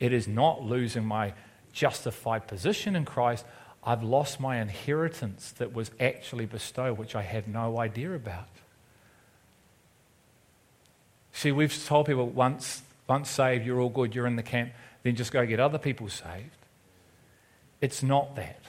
[0.00, 1.34] It is not losing my
[1.72, 3.46] justified position in Christ.
[3.84, 8.48] I've lost my inheritance that was actually bestowed, which I had no idea about.
[11.34, 15.16] See, we've told people once, once saved, you're all good, you're in the camp, then
[15.16, 16.56] just go get other people saved.
[17.80, 18.60] It's not that.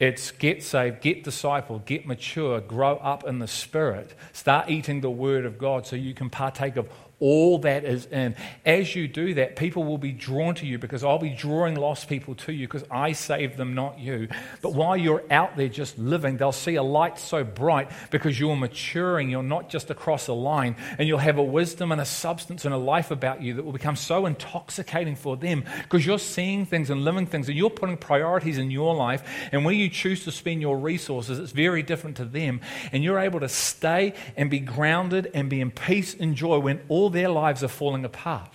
[0.00, 5.10] It's get saved, get discipled, get mature, grow up in the Spirit, start eating the
[5.10, 6.88] Word of God so you can partake of
[7.20, 8.36] all that is in.
[8.66, 12.08] As you do that, people will be drawn to you because I'll be drawing lost
[12.08, 14.28] people to you because I saved them, not you.
[14.60, 18.56] But while you're out there just living, they'll see a light so bright because you're
[18.56, 19.30] maturing.
[19.30, 22.74] You're not just across a line, and you'll have a wisdom and a substance and
[22.74, 26.90] a life about you that will become so intoxicating for them because you're seeing things
[26.90, 29.22] and living things and you're putting priorities in your life.
[29.52, 32.60] And where you choose to spend your resources, it's very different to them.
[32.92, 36.80] And you're able to stay and be grounded and be in peace and joy when
[36.88, 38.50] all their lives are falling apart.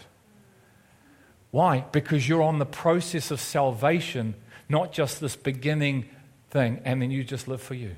[1.51, 1.85] Why?
[1.91, 4.35] Because you're on the process of salvation,
[4.67, 6.09] not just this beginning
[6.49, 7.95] thing, and then you just live for you.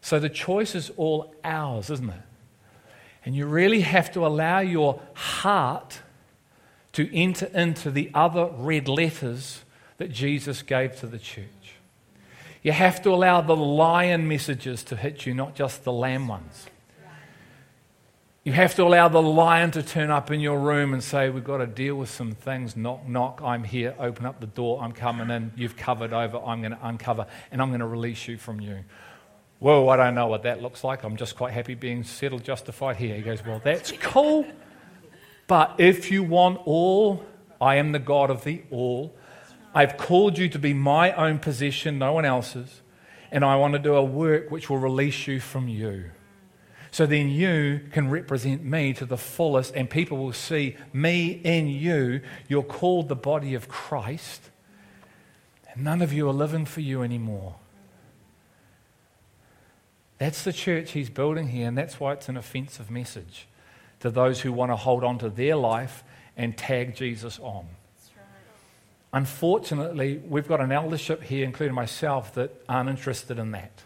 [0.00, 2.20] So the choice is all ours, isn't it?
[3.24, 6.00] And you really have to allow your heart
[6.92, 9.62] to enter into the other red letters
[9.96, 11.46] that Jesus gave to the church.
[12.62, 16.66] You have to allow the lion messages to hit you, not just the lamb ones.
[18.44, 21.42] You have to allow the lion to turn up in your room and say, We've
[21.42, 22.76] got to deal with some things.
[22.76, 23.94] Knock, knock, I'm here.
[23.98, 24.82] Open up the door.
[24.82, 25.50] I'm coming in.
[25.56, 26.36] You've covered over.
[26.36, 28.84] I'm going to uncover and I'm going to release you from you.
[29.60, 31.04] Whoa, I don't know what that looks like.
[31.04, 33.16] I'm just quite happy being settled, justified here.
[33.16, 34.44] He goes, Well, that's cool.
[35.46, 37.24] But if you want all,
[37.62, 39.16] I am the God of the all.
[39.74, 42.82] I've called you to be my own possession, no one else's.
[43.30, 46.10] And I want to do a work which will release you from you.
[46.94, 51.66] So then you can represent me to the fullest, and people will see me in
[51.66, 52.20] you.
[52.46, 54.52] You're called the body of Christ,
[55.68, 57.56] and none of you are living for you anymore.
[60.18, 63.48] That's the church he's building here, and that's why it's an offensive message
[63.98, 66.04] to those who want to hold on to their life
[66.36, 67.66] and tag Jesus on.
[69.12, 73.82] Unfortunately, we've got an eldership here, including myself, that aren't interested in that.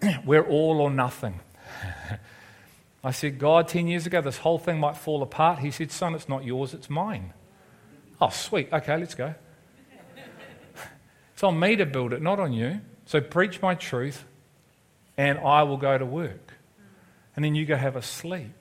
[0.24, 1.40] We're all or nothing.
[3.04, 5.60] I said, God, 10 years ago, this whole thing might fall apart.
[5.60, 7.32] He said, Son, it's not yours, it's mine.
[8.20, 8.68] Oh, sweet.
[8.72, 9.34] Okay, let's go.
[11.32, 12.80] it's on me to build it, not on you.
[13.06, 14.24] So preach my truth,
[15.16, 16.54] and I will go to work.
[17.34, 18.52] And then you go have a sleep.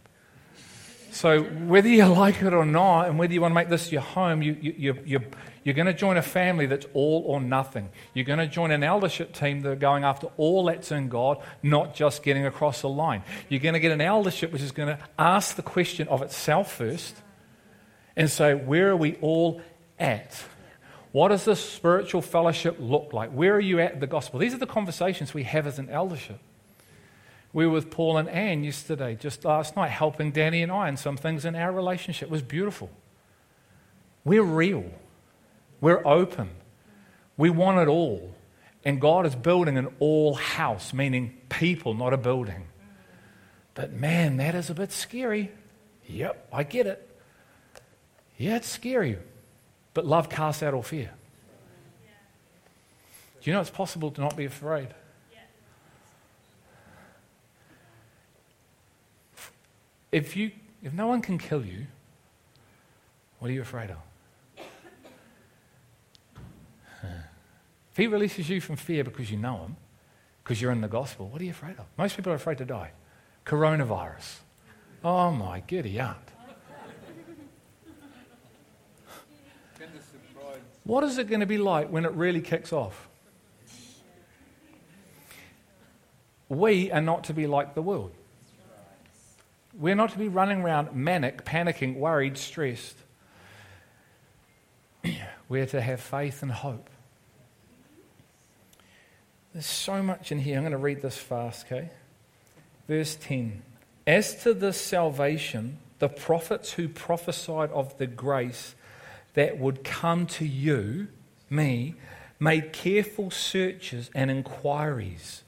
[1.12, 4.02] So, whether you like it or not, and whether you want to make this your
[4.02, 5.20] home, you, you, you,
[5.64, 7.90] you're going to join a family that's all or nothing.
[8.14, 11.40] You're going to join an eldership team that are going after all that's in God,
[11.62, 13.24] not just getting across the line.
[13.50, 16.74] You're going to get an eldership which is going to ask the question of itself
[16.74, 17.16] first
[18.16, 19.62] and say, where are we all
[20.00, 20.44] at?
[21.12, 23.32] What does this spiritual fellowship look like?
[23.32, 24.40] Where are you at the gospel?
[24.40, 26.40] These are the conversations we have as an eldership.
[27.52, 30.98] We were with Paul and Anne yesterday, just last night, helping Danny and I in
[30.98, 32.28] some things in our relationship.
[32.28, 32.92] It was beautiful.
[34.24, 34.86] We're real.
[35.82, 36.50] We're open.
[37.38, 38.36] We want it all.
[38.86, 42.68] And God is building an all house, meaning people, not a building.
[43.74, 45.52] But man, that is a bit scary.
[46.08, 47.06] Yep, I get it.
[48.38, 49.18] Yeah, it's scary.
[49.94, 51.12] But love casts out all fear.
[53.42, 54.90] Do you know it's possible to not be afraid?
[60.12, 61.88] If, you, if no one can kill you,
[63.40, 63.98] what are you afraid of?
[67.92, 69.78] If he releases you from fear because you know him,
[70.44, 71.86] because you're in the gospel, what are you afraid of?
[71.98, 72.92] Most people are afraid to die.
[73.46, 74.38] Coronavirus.
[75.04, 76.18] Oh my giddy aunt.
[80.84, 83.08] What is it going to be like when it really kicks off?
[86.48, 88.12] We are not to be like the world.
[89.80, 92.98] We're not to be running around manic, panicking, worried, stressed.
[95.50, 96.90] We're to have faith and hope.
[99.54, 100.58] There's so much in here.
[100.58, 101.90] I'm going to read this fast, okay?
[102.90, 103.62] Verse 10.
[104.06, 108.76] As to this salvation, the prophets who prophesied of the grace
[109.34, 111.08] that would come to you,
[111.50, 111.96] me,
[112.38, 115.44] made careful searches and inquiries.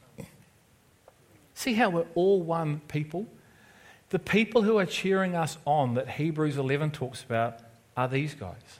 [1.53, 3.27] See how we're all one people?
[4.11, 7.59] The people who are cheering us on that Hebrews 11 talks about
[7.95, 8.79] are these guys.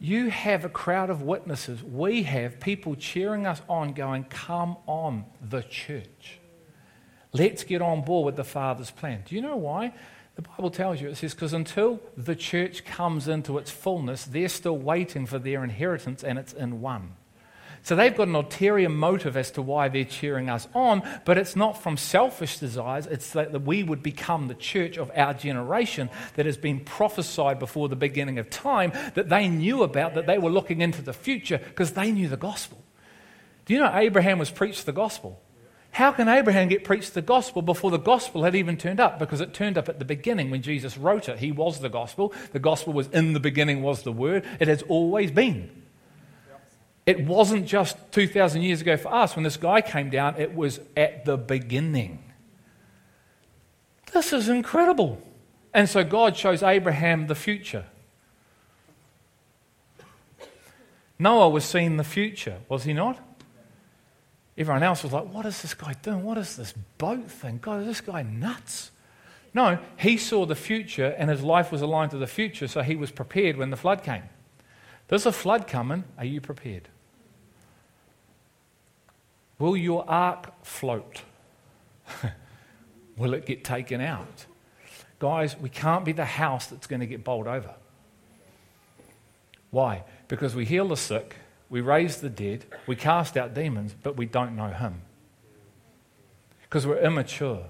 [0.00, 1.82] You have a crowd of witnesses.
[1.82, 6.40] We have people cheering us on, going, Come on, the church.
[7.32, 9.22] Let's get on board with the Father's plan.
[9.26, 9.94] Do you know why?
[10.34, 14.48] The Bible tells you, it says, because until the church comes into its fullness, they're
[14.48, 17.14] still waiting for their inheritance, and it's in one.
[17.88, 21.56] So they've got an ulterior motive as to why they're cheering us on, but it's
[21.56, 23.06] not from selfish desires.
[23.06, 27.88] It's that we would become the church of our generation that has been prophesied before
[27.88, 31.56] the beginning of time, that they knew about, that they were looking into the future
[31.56, 32.84] because they knew the gospel.
[33.64, 35.40] Do you know Abraham was preached the gospel?
[35.90, 39.18] How can Abraham get preached the gospel before the gospel had even turned up?
[39.18, 41.38] Because it turned up at the beginning when Jesus wrote it.
[41.38, 42.34] He was the gospel.
[42.52, 44.44] The gospel was in the beginning, was the word.
[44.60, 45.84] It has always been.
[47.08, 50.78] It wasn't just 2,000 years ago for us when this guy came down, it was
[50.94, 52.22] at the beginning.
[54.12, 55.18] This is incredible.
[55.72, 57.86] And so God shows Abraham the future.
[61.18, 63.18] Noah was seeing the future, was he not?
[64.58, 66.22] Everyone else was like, What is this guy doing?
[66.22, 67.58] What is this boat thing?
[67.62, 68.90] God, is this guy nuts?
[69.54, 72.96] No, he saw the future and his life was aligned to the future, so he
[72.96, 74.24] was prepared when the flood came.
[75.06, 76.04] There's a flood coming.
[76.18, 76.90] Are you prepared?
[79.58, 81.22] Will your ark float?
[83.16, 84.46] Will it get taken out?
[85.18, 87.74] Guys, we can't be the house that's going to get bowled over.
[89.70, 90.04] Why?
[90.28, 91.36] Because we heal the sick,
[91.68, 95.02] we raise the dead, we cast out demons, but we don't know Him.
[96.62, 97.64] Because we're immature.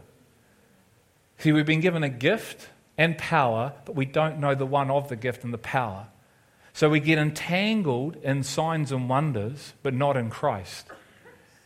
[1.38, 2.68] See, we've been given a gift
[2.98, 6.08] and power, but we don't know the one of the gift and the power.
[6.72, 10.86] So we get entangled in signs and wonders, but not in Christ.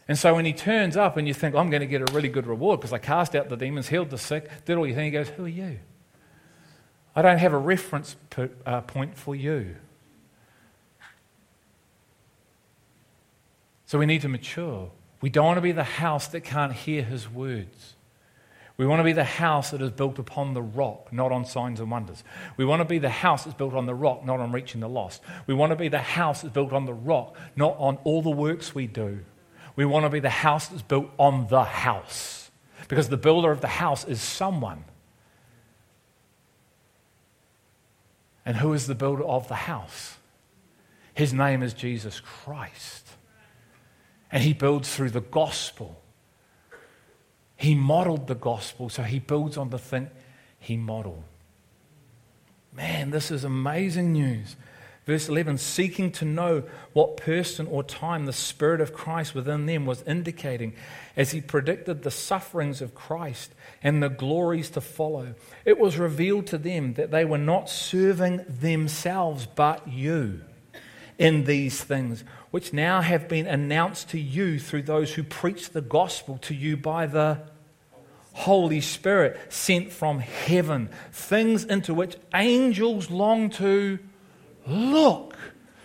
[0.09, 2.29] And so when he turns up and you think, I'm going to get a really
[2.29, 5.07] good reward because I cast out the demons, healed the sick, did all you think,
[5.07, 5.79] he goes, Who are you?
[7.15, 8.17] I don't have a reference
[8.67, 9.77] uh, point for you.
[13.87, 14.91] So we need to mature.
[15.21, 17.95] We don't want to be the house that can't hear his words.
[18.79, 21.79] We want to be the house that is built upon the rock, not on signs
[21.79, 22.25] and wonders.
[22.57, 24.89] We want to be the house that's built on the rock, not on reaching the
[24.89, 25.23] lost.
[25.47, 28.31] We want to be the house that's built on the rock, not on all the
[28.31, 29.21] works we do.
[29.77, 32.51] We want to be the house that's built on the house.
[32.89, 34.85] Because the builder of the house is someone.
[38.45, 40.17] And who is the builder of the house?
[41.15, 43.09] His name is Jesus Christ.
[44.31, 46.01] And he builds through the gospel.
[47.57, 50.11] He modeled the gospel, so he builds on the thing
[50.59, 51.23] he modeled.
[52.73, 54.57] Man, this is amazing news.
[55.05, 59.85] Verse 11, seeking to know what person or time the Spirit of Christ within them
[59.85, 60.75] was indicating
[61.17, 65.35] as he predicted the sufferings of Christ and the glories to follow.
[65.65, 70.43] It was revealed to them that they were not serving themselves but you
[71.19, 72.23] in these things,
[72.53, 76.77] which now have been announced to you through those who preach the gospel to you
[76.77, 77.41] by the
[78.35, 83.99] Holy Spirit sent from heaven, things into which angels long to
[84.67, 85.37] Look.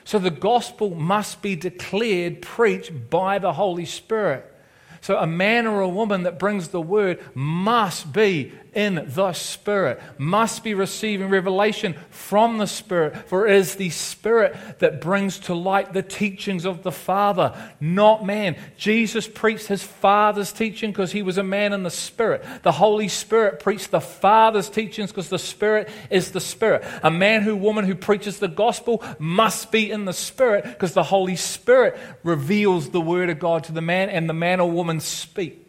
[0.03, 4.53] So the gospel must be declared, preached by the Holy Spirit.
[5.01, 9.99] So a man or a woman that brings the word must be in the Spirit,
[10.19, 15.55] must be receiving revelation from the Spirit, for it is the Spirit that brings to
[15.55, 18.55] light the teachings of the Father, not man.
[18.77, 22.45] Jesus preached his Father's teaching because he was a man in the Spirit.
[22.61, 26.85] The Holy Spirit preached the Father's teachings because the Spirit is the Spirit.
[27.01, 31.01] A man who, woman who preaches the gospel must be in the Spirit because the
[31.01, 34.99] Holy Spirit reveals the Word of God to the man, and the man or woman
[34.99, 35.66] speaks.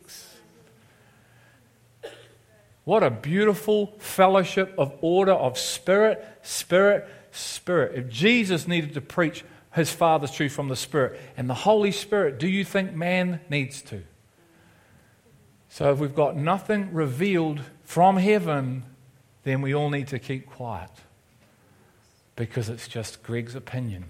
[2.88, 7.94] What a beautiful fellowship of order of spirit, spirit, spirit.
[7.94, 12.38] If Jesus needed to preach his Father's truth from the Spirit and the Holy Spirit,
[12.38, 14.04] do you think man needs to?
[15.68, 18.84] So if we've got nothing revealed from heaven,
[19.42, 20.90] then we all need to keep quiet
[22.36, 24.06] because it's just Greg's opinion.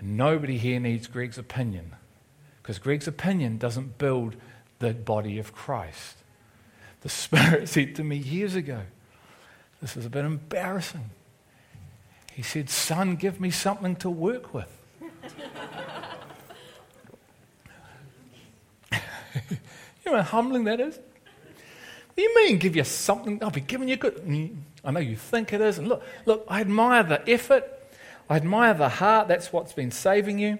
[0.00, 1.94] And nobody here needs Greg's opinion
[2.60, 4.34] because Greg's opinion doesn't build
[4.80, 6.16] the body of Christ.
[7.00, 8.82] The Spirit said to me years ago,
[9.80, 11.10] this is a bit embarrassing.
[12.32, 14.70] He said, Son, give me something to work with.
[18.92, 19.00] you
[20.06, 20.98] know how humbling that is?
[22.16, 23.42] You mean, give you something?
[23.42, 24.22] I'll be giving you good.
[24.84, 25.78] I know you think it is.
[25.78, 27.64] And look, look, I admire the effort.
[28.28, 29.28] I admire the heart.
[29.28, 30.58] That's what's been saving you.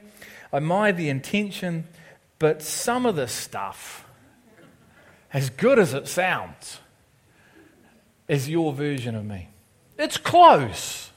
[0.52, 1.86] I admire the intention.
[2.38, 4.06] But some of this stuff,
[5.32, 6.80] as good as it sounds,
[8.28, 9.48] is your version of me.
[9.98, 11.10] It's close,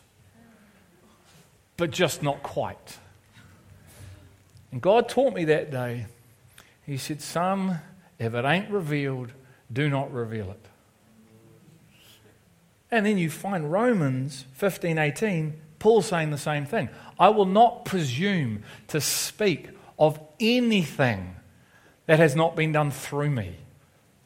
[1.77, 2.97] but just not quite.
[4.71, 6.07] And God taught me that day.
[6.85, 7.79] He said, Son,
[8.19, 9.31] if it ain't revealed,
[9.71, 10.65] do not reveal it.
[12.91, 16.89] And then you find Romans 15 18, Paul saying the same thing.
[17.19, 21.35] I will not presume to speak of anything
[22.05, 23.55] that has not been done through me.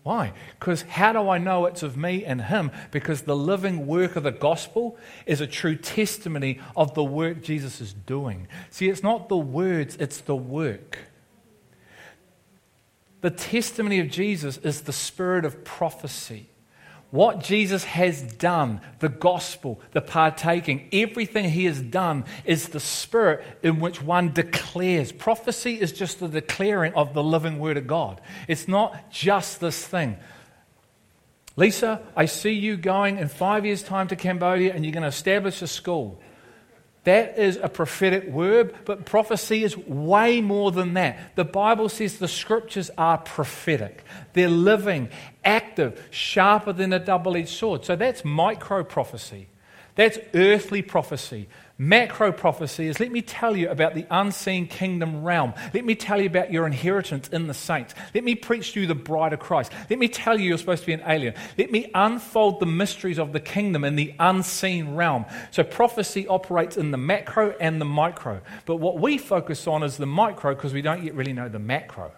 [0.08, 0.32] Why?
[0.58, 2.72] Because how do I know it's of me and him?
[2.92, 4.96] Because the living work of the gospel
[5.26, 8.48] is a true testimony of the work Jesus is doing.
[8.70, 11.00] See, it's not the words, it's the work.
[13.20, 16.48] the testimony of Jesus is the spirit of prophecy.
[17.10, 23.46] What Jesus has done, the gospel, the partaking, everything he has done is the spirit
[23.64, 25.14] in which one declares.
[25.14, 28.20] Prophecy is just the declaring of the living word of God.
[28.50, 30.18] It's not just this thing.
[31.56, 35.10] Lisa, I see you going in five years' time to Cambodia and you're going to
[35.10, 36.20] establish a school.
[37.08, 41.38] That is a prophetic word, but prophecy is way more than that.
[41.38, 44.04] The Bible says the scriptures are prophetic.
[44.34, 45.08] They're living,
[45.42, 47.86] active, sharper than a double edged sword.
[47.86, 49.48] So that's micro prophecy.
[49.96, 51.48] That's earthly prophecy.
[51.80, 55.54] Macro prophecy is let me tell you about the unseen kingdom realm.
[55.76, 57.94] Let me tell you about your inheritance in the saints.
[58.16, 59.72] Let me preach to you the bride of Christ.
[59.88, 61.36] Let me tell you you're supposed to be an alien.
[61.56, 65.26] Let me unfold the mysteries of the kingdom in the unseen realm.
[65.52, 68.42] So prophecy operates in the macro and the micro.
[68.66, 71.60] But what we focus on is the micro because we don't yet really know the
[71.60, 72.12] macro.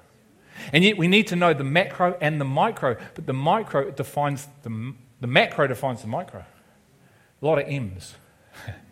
[0.72, 2.96] And yet we need to know the macro and the micro.
[3.14, 6.46] But the micro defines the, the macro defines the micro.
[7.42, 8.16] A lot of M's.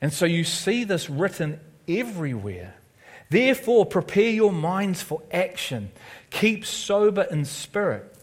[0.00, 2.74] And so you see this written everywhere.
[3.30, 5.90] Therefore, prepare your minds for action.
[6.30, 8.14] Keep sober in spirit.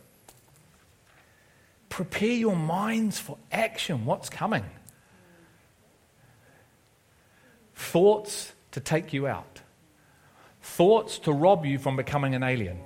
[1.90, 4.06] Prepare your minds for action.
[4.06, 4.66] What's coming?
[7.76, 9.62] Thoughts to take you out,
[10.62, 12.80] thoughts to rob you from becoming an alien,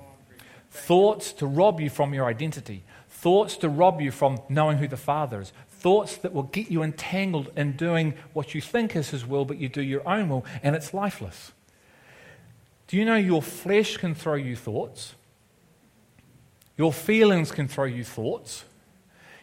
[0.70, 4.96] thoughts to rob you from your identity, thoughts to rob you from knowing who the
[4.96, 9.26] Father is, thoughts that will get you entangled in doing what you think is His
[9.26, 11.52] will, but you do your own will, and it's lifeless.
[12.86, 15.14] Do you know your flesh can throw you thoughts?
[16.76, 18.64] Your feelings can throw you thoughts.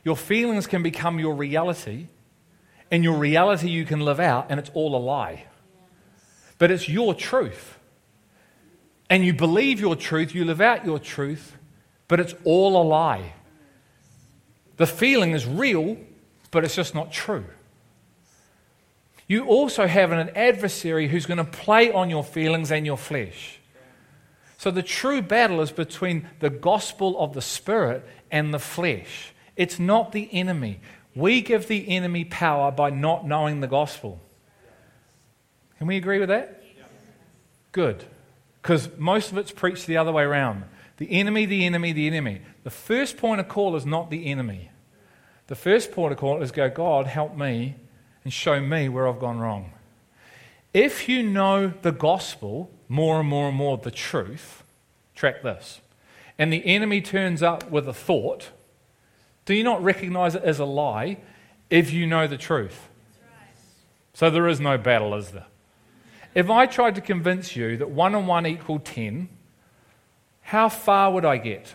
[0.03, 2.07] Your feelings can become your reality,
[2.91, 5.45] and your reality you can live out, and it's all a lie.
[6.57, 7.77] But it's your truth.
[9.09, 11.57] And you believe your truth, you live out your truth,
[12.07, 13.33] but it's all a lie.
[14.77, 15.97] The feeling is real,
[16.51, 17.45] but it's just not true.
[19.27, 23.59] You also have an adversary who's going to play on your feelings and your flesh.
[24.57, 29.33] So the true battle is between the gospel of the Spirit and the flesh.
[29.55, 30.79] It's not the enemy.
[31.13, 34.19] We give the enemy power by not knowing the gospel.
[35.77, 36.63] Can we agree with that?
[37.71, 38.03] Good.
[38.61, 40.63] Because most of it's preached the other way around.
[40.97, 42.41] The enemy, the enemy, the enemy.
[42.63, 44.71] The first point of call is not the enemy.
[45.47, 47.75] The first port of call is go, God, help me
[48.23, 49.71] and show me where I've gone wrong.
[50.73, 54.63] If you know the gospel, more and more and more the truth,
[55.15, 55.81] track this,
[56.37, 58.51] and the enemy turns up with a thought,
[59.45, 61.17] do you not recognize it as a lie
[61.69, 62.89] if you know the truth?
[64.13, 65.45] So there is no battle, is there?
[66.35, 69.29] If I tried to convince you that one and one equal 10,
[70.41, 71.73] how far would I get?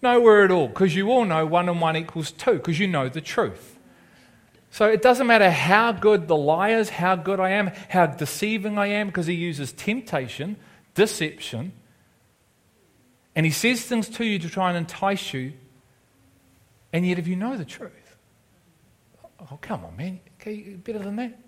[0.00, 3.08] Nowhere at all, because you all know one and one equals two, because you know
[3.08, 3.78] the truth.
[4.70, 8.78] So it doesn't matter how good the lie is, how good I am, how deceiving
[8.78, 10.56] I am, because he uses temptation,
[10.94, 11.72] deception,
[13.34, 15.54] and he says things to you to try and entice you.
[16.92, 18.16] And yet, if you know the truth,
[19.40, 21.38] oh, come on, man, okay, better than that.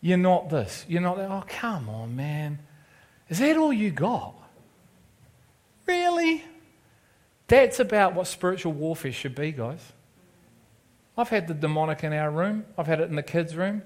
[0.00, 1.30] You're not this, you're not that.
[1.30, 2.58] Oh, come on, man.
[3.28, 4.34] Is that all you got?
[5.86, 6.44] Really?
[7.50, 9.80] That's about what spiritual warfare should be, guys.
[11.18, 13.82] I've had the demonic in our room, I've had it in the kids' room.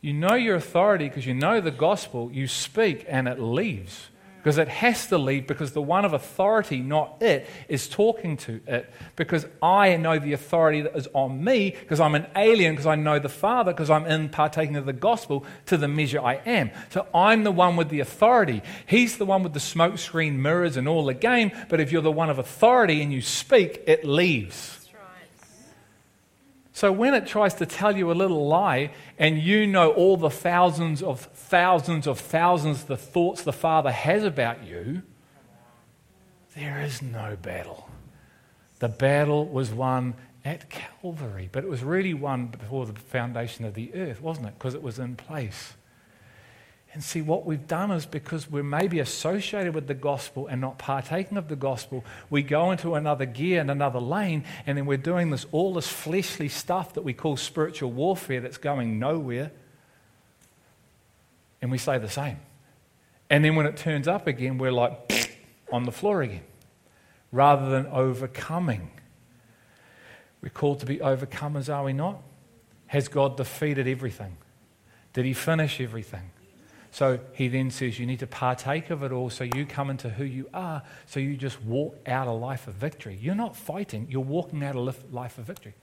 [0.00, 4.08] You know your authority because you know the gospel, you speak, and it leaves.
[4.44, 8.60] Because it has to leave because the one of authority, not it, is talking to
[8.66, 8.92] it.
[9.16, 12.94] Because I know the authority that is on me because I'm an alien, because I
[12.94, 16.70] know the Father, because I'm in partaking of the gospel to the measure I am.
[16.90, 18.60] So I'm the one with the authority.
[18.84, 21.50] He's the one with the smokescreen mirrors and all the game.
[21.70, 24.83] But if you're the one of authority and you speak, it leaves.
[26.74, 30.28] So when it tries to tell you a little lie and you know all the
[30.28, 35.02] thousands of thousands of thousands the thoughts the Father has about you,
[36.56, 37.88] there is no battle.
[38.80, 40.14] The battle was won
[40.44, 44.58] at Calvary, but it was really won before the foundation of the earth, wasn't it?
[44.58, 45.74] Because it was in place.
[46.94, 50.78] And see, what we've done is because we're maybe associated with the gospel and not
[50.78, 54.96] partaking of the gospel, we go into another gear and another lane, and then we're
[54.96, 59.50] doing this all this fleshly stuff that we call spiritual warfare that's going nowhere.
[61.60, 62.38] And we say the same.
[63.28, 65.36] And then when it turns up again, we're like
[65.72, 66.44] on the floor again,
[67.32, 68.92] rather than overcoming.
[70.40, 72.22] We're called to be overcomers, are we not?
[72.86, 74.36] Has God defeated everything?
[75.12, 76.30] Did he finish everything?
[76.94, 80.08] So he then says, You need to partake of it all so you come into
[80.08, 83.18] who you are, so you just walk out a life of victory.
[83.20, 85.74] You're not fighting, you're walking out a life of victory.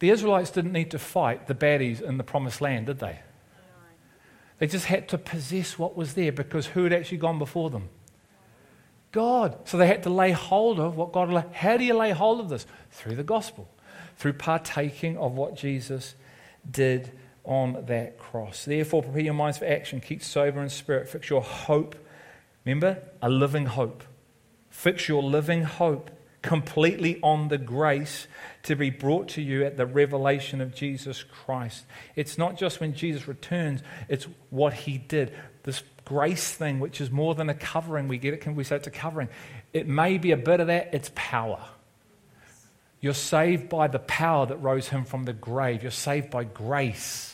[0.00, 3.20] The Israelites didn't need to fight the baddies in the promised land, did they?
[4.58, 7.88] They just had to possess what was there because who had actually gone before them?
[9.10, 9.56] God.
[9.64, 11.46] So they had to lay hold of what God.
[11.54, 12.66] How do you lay hold of this?
[12.90, 13.70] Through the gospel,
[14.18, 16.14] through partaking of what Jesus
[16.70, 17.10] did
[17.44, 18.64] on that cross.
[18.64, 20.00] Therefore, prepare your minds for action.
[20.00, 21.08] Keep sober in spirit.
[21.08, 21.94] Fix your hope.
[22.64, 24.02] Remember, a living hope.
[24.70, 26.10] Fix your living hope
[26.44, 28.26] completely on the grace
[28.64, 31.84] to be brought to you at the revelation of Jesus Christ.
[32.16, 35.32] It's not just when Jesus returns, it's what he did.
[35.62, 38.76] This grace thing, which is more than a covering, we get it, can we say
[38.76, 39.30] it's a covering?
[39.72, 41.64] It may be a bit of that, it's power.
[43.00, 45.82] You're saved by the power that rose him from the grave.
[45.82, 47.33] You're saved by grace.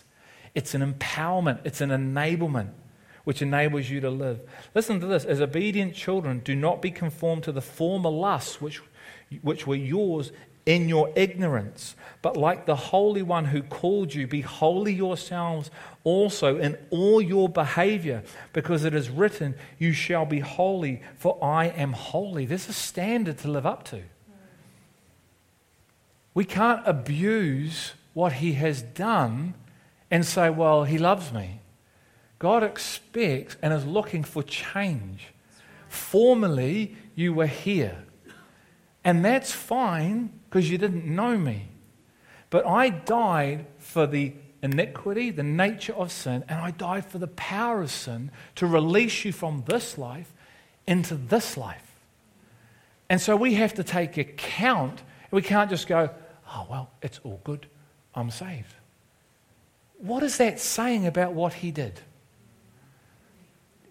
[0.54, 2.70] It's an empowerment, it's an enablement
[3.24, 4.40] which enables you to live.
[4.74, 8.80] Listen to this as obedient children, do not be conformed to the former lusts which,
[9.42, 10.32] which were yours
[10.66, 11.94] in your ignorance.
[12.22, 15.70] But like the Holy One who called you, be holy yourselves
[16.04, 18.22] also in all your behavior,
[18.52, 22.46] because it is written, You shall be holy, for I am holy.
[22.46, 24.02] There's a standard to live up to.
[26.32, 29.54] We can't abuse what He has done
[30.10, 31.60] and say, Well, He loves me.
[32.38, 35.28] God expects and is looking for change.
[35.88, 38.04] Formerly, you were here.
[39.04, 41.68] And that's fine because you didn't know me.
[42.48, 44.32] But I died for the
[44.62, 49.24] iniquity, the nature of sin, and I died for the power of sin to release
[49.24, 50.32] you from this life
[50.86, 51.90] into this life.
[53.08, 55.02] And so we have to take account.
[55.30, 56.10] We can't just go,
[56.48, 57.66] oh, well, it's all good.
[58.14, 58.74] I'm saved.
[60.00, 62.00] What is that saying about what he did?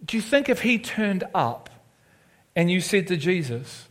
[0.06, 1.70] Do you think if he turned up
[2.56, 3.88] and you said to Jesus,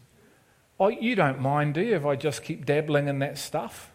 [0.81, 3.91] Oh, you don't mind, do you, if I just keep dabbling in that stuff?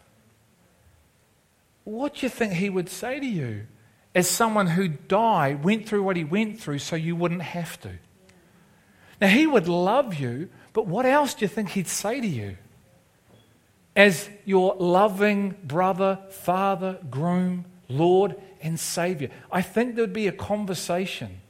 [1.84, 3.66] What do you think he would say to you
[4.14, 7.90] as someone who died, went through what he went through so you wouldn't have to?
[9.20, 12.56] Now, he would love you, but what else do you think he'd say to you?
[13.96, 17.64] As your loving brother, father, groom,
[17.96, 19.30] Lord, and Savior.
[19.52, 21.40] I think there'd be a conversation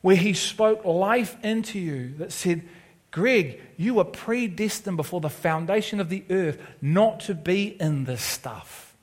[0.00, 2.62] where he spoke life into you that said,
[3.10, 8.22] Greg, you were predestined before the foundation of the earth not to be in this
[8.22, 8.94] stuff.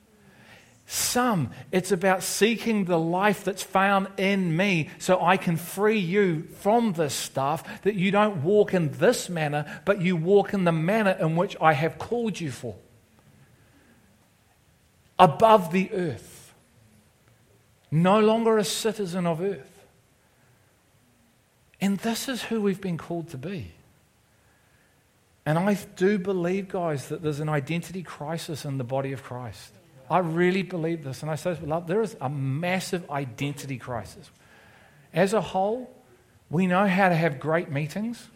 [0.88, 6.44] Some, it's about seeking the life that's found in me so I can free you
[6.60, 10.72] from this stuff, that you don't walk in this manner, but you walk in the
[10.72, 12.76] manner in which I have called you for.
[15.18, 16.54] Above the earth,
[17.90, 19.86] no longer a citizen of earth.
[21.80, 23.72] And this is who we've been called to be.
[25.44, 29.72] And I do believe, guys, that there's an identity crisis in the body of Christ.
[30.10, 31.22] I really believe this.
[31.22, 34.30] And I say, love, there is a massive identity crisis.
[35.14, 35.90] As a whole,
[36.50, 38.28] we know how to have great meetings,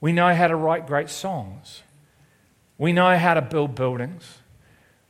[0.00, 1.82] we know how to write great songs,
[2.78, 4.38] we know how to build buildings,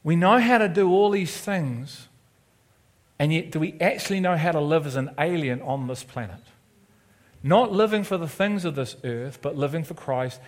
[0.04, 2.08] we know how to do all these things.
[3.18, 6.40] And yet, do we actually know how to live as an alien on this planet?
[7.42, 10.40] Not living for the things of this earth, but living for Christ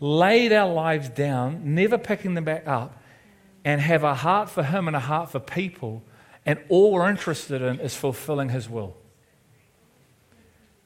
[0.00, 3.02] laid our lives down, never picking them back up,
[3.64, 6.02] and have a heart for Him and a heart for people,
[6.46, 8.96] and all we're interested in is fulfilling His will.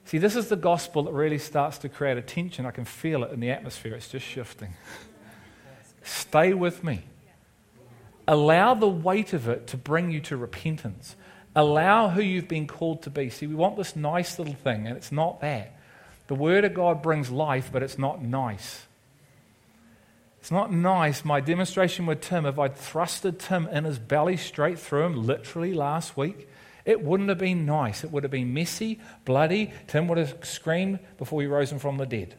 [0.04, 2.66] See, this is the gospel that really starts to create a tension.
[2.66, 4.74] I can feel it in the atmosphere, it's just shifting.
[6.02, 7.04] Stay with me.
[8.27, 11.16] Allow the weight of it to bring you to repentance.
[11.55, 13.29] Allow who you've been called to be.
[13.29, 15.77] See, we want this nice little thing, and it's not that.
[16.29, 18.87] The Word of God brings life, but it's not nice.
[20.41, 21.25] It's not nice.
[21.25, 25.75] My demonstration with Tim, if I'd thrusted Tim in his belly straight through him, literally
[25.75, 26.49] last week,
[26.85, 28.03] it wouldn't have been nice.
[28.03, 29.73] It would have been messy, bloody.
[29.87, 32.35] Tim would have screamed before he rose him from the dead.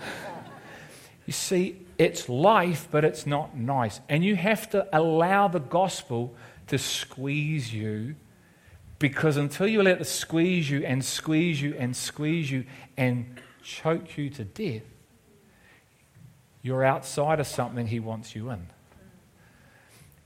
[1.26, 4.00] you see, it's life, but it's not nice.
[4.08, 6.34] And you have to allow the gospel
[6.68, 8.14] to squeeze you
[8.98, 12.64] because until you let it squeeze you and squeeze you and squeeze you
[12.96, 14.82] and choke you to death,
[16.62, 18.68] you're outside of something He wants you in.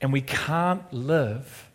[0.01, 1.69] And we can't live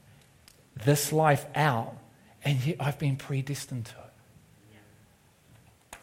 [0.84, 1.96] this life out,
[2.44, 5.99] and yet I've been predestined to it.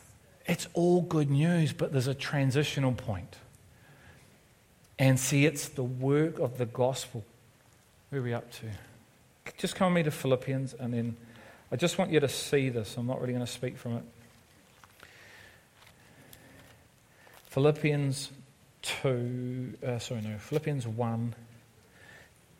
[0.47, 3.37] It's all good news, but there's a transitional point.
[4.97, 7.23] And see, it's the work of the gospel.
[8.09, 8.67] Where are we up to?
[9.57, 11.15] just come with me to Philippians, and then
[11.71, 12.97] I just want you to see this.
[12.97, 14.03] I'm not really going to speak from it.
[17.47, 18.31] Philippians
[18.81, 21.35] 2, uh, sorry, no, Philippians 1.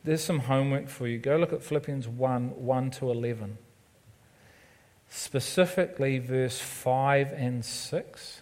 [0.04, 1.18] There's some homework for you.
[1.18, 3.58] Go look at Philippians 1 1 to 11.
[5.10, 8.42] Specifically, verse 5 and 6,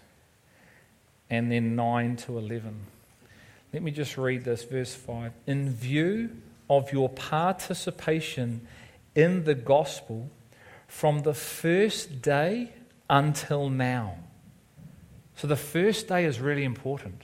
[1.30, 2.86] and then 9 to 11.
[3.74, 5.32] Let me just read this, verse 5.
[5.48, 6.30] In view
[6.70, 8.68] of your participation
[9.16, 10.30] in the gospel
[10.88, 12.72] from the first day
[13.10, 14.18] until now.
[15.36, 17.24] So the first day is really important.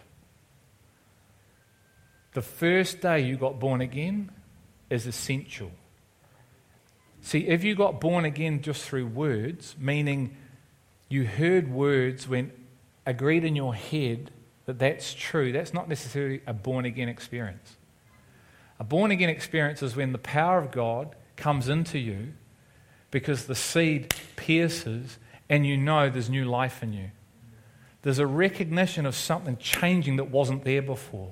[2.33, 4.31] The first day you got born again
[4.89, 5.71] is essential.
[7.21, 10.35] See, if you got born again just through words, meaning
[11.09, 12.51] you heard words when
[13.05, 14.31] agreed in your head
[14.69, 17.75] that that's true, that's not necessarily a born again experience.
[18.79, 22.33] A born again experience is when the power of God comes into you
[23.09, 25.17] because the seed pierces
[25.49, 27.09] and you know there's new life in you.
[28.03, 31.31] There's a recognition of something changing that wasn't there before.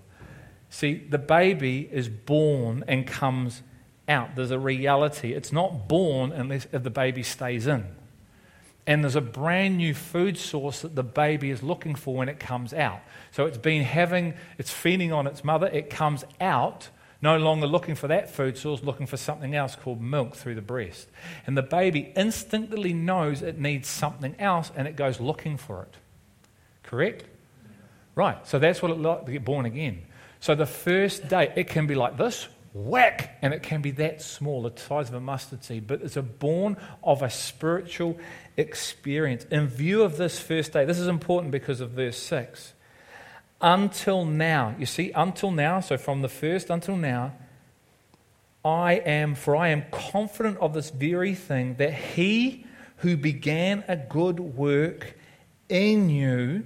[0.72, 3.62] See, the baby is born and comes
[4.10, 4.36] out.
[4.36, 5.34] There's a reality.
[5.34, 7.86] It's not born unless the baby stays in.
[8.88, 12.40] And there's a brand new food source that the baby is looking for when it
[12.40, 13.02] comes out.
[13.32, 16.90] So it's been having, it's feeding on its mother, it comes out
[17.22, 20.62] no longer looking for that food source, looking for something else called milk through the
[20.62, 21.08] breast.
[21.46, 25.96] And the baby instinctively knows it needs something else and it goes looking for it.
[26.84, 27.26] Correct?
[28.16, 28.46] Right.
[28.48, 30.04] So that's what it like to get born again.
[30.40, 34.22] So the first day, it can be like this whack, and it can be that
[34.22, 38.18] small, the size of a mustard seed, but it's a born of a spiritual
[38.58, 39.46] experience.
[39.52, 42.74] In view of this first day, this is important because of verse 6
[43.62, 44.76] until now.
[44.78, 47.34] You see, until now, so from the first until now,
[48.64, 52.66] I am, for I am confident of this very thing, that he
[52.98, 55.16] who began a good work
[55.70, 56.66] in you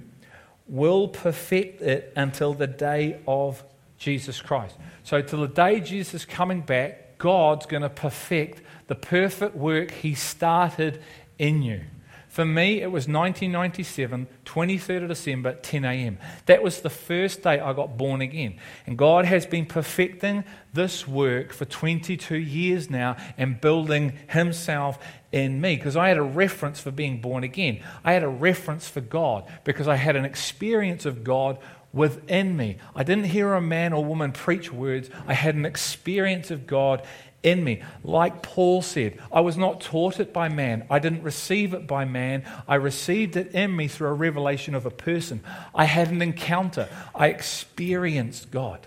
[0.66, 3.62] will perfect it until the day of
[3.98, 4.76] Jesus Christ.
[5.04, 9.90] So, till the day Jesus is coming back, God's going to perfect the perfect work
[9.90, 11.00] he started
[11.42, 11.80] in you.
[12.28, 16.18] For me, it was 1997, 23rd of December, 10 a.m.
[16.46, 18.58] That was the first day I got born again.
[18.86, 24.98] And God has been perfecting this work for 22 years now and building Himself
[25.30, 27.82] in me because I had a reference for being born again.
[28.02, 31.58] I had a reference for God because I had an experience of God
[31.92, 32.78] within me.
[32.94, 37.06] I didn't hear a man or woman preach words, I had an experience of God
[37.42, 37.82] in me.
[38.04, 40.86] Like Paul said, I was not taught it by man.
[40.88, 42.44] I didn't receive it by man.
[42.68, 45.42] I received it in me through a revelation of a person.
[45.74, 46.88] I had an encounter.
[47.14, 48.86] I experienced God.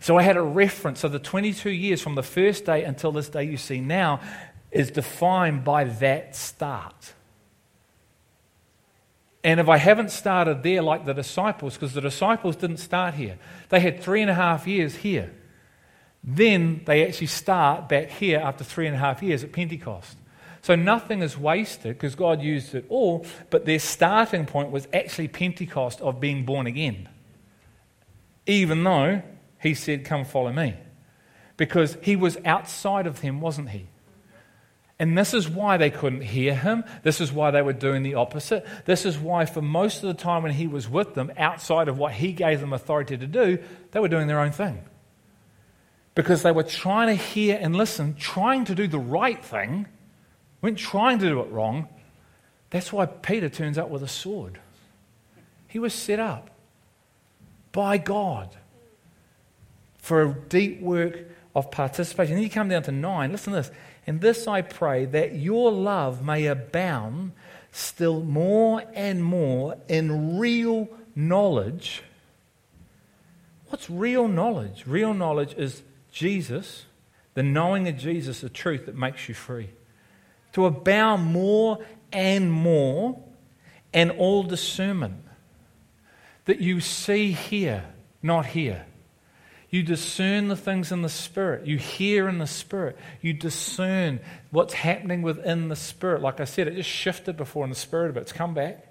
[0.00, 1.00] So I had a reference.
[1.00, 4.20] So the 22 years from the first day until this day you see now
[4.70, 7.14] is defined by that start.
[9.44, 13.38] And if I haven't started there like the disciples, because the disciples didn't start here,
[13.68, 15.32] they had three and a half years here.
[16.24, 20.16] Then they actually start back here after three and a half years at Pentecost.
[20.62, 25.28] So nothing is wasted because God used it all, but their starting point was actually
[25.28, 27.10] Pentecost of being born again.
[28.46, 29.20] Even though
[29.60, 30.74] he said, Come follow me.
[31.58, 33.86] Because he was outside of them, wasn't he?
[34.98, 36.84] And this is why they couldn't hear him.
[37.02, 38.64] This is why they were doing the opposite.
[38.86, 41.98] This is why, for most of the time when he was with them, outside of
[41.98, 43.58] what he gave them authority to do,
[43.90, 44.82] they were doing their own thing
[46.14, 49.86] because they were trying to hear and listen, trying to do the right thing,
[50.62, 51.88] weren't trying to do it wrong.
[52.70, 54.60] That's why Peter turns up with a sword.
[55.68, 56.50] He was set up
[57.72, 58.56] by God
[59.98, 61.18] for a deep work
[61.54, 62.34] of participation.
[62.34, 63.32] Then you come down to nine.
[63.32, 63.70] Listen to this.
[64.06, 67.32] And this I pray that your love may abound
[67.72, 72.02] still more and more in real knowledge.
[73.68, 74.84] What's real knowledge?
[74.86, 75.82] Real knowledge is
[76.14, 76.86] Jesus,
[77.34, 79.70] the knowing of Jesus, the truth that makes you free.
[80.52, 83.20] To abound more and more
[83.92, 85.24] and all discernment.
[86.44, 87.84] That you see here,
[88.22, 88.86] not here.
[89.70, 91.66] You discern the things in the Spirit.
[91.66, 92.96] You hear in the Spirit.
[93.20, 94.20] You discern
[94.52, 96.22] what's happening within the Spirit.
[96.22, 98.22] Like I said, it just shifted before in the Spirit a bit.
[98.22, 98.86] It's come back.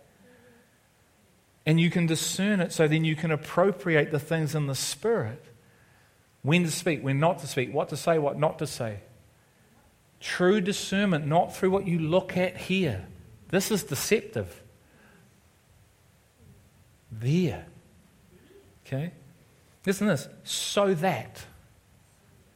[1.65, 5.41] And you can discern it so then you can appropriate the things in the Spirit
[6.43, 8.99] when to speak, when not to speak, what to say, what not to say.
[10.19, 13.07] True discernment, not through what you look at here.
[13.49, 14.61] This is deceptive.
[17.11, 17.65] There.
[18.85, 19.11] Okay?
[19.85, 20.27] Listen to this.
[20.43, 21.45] So that.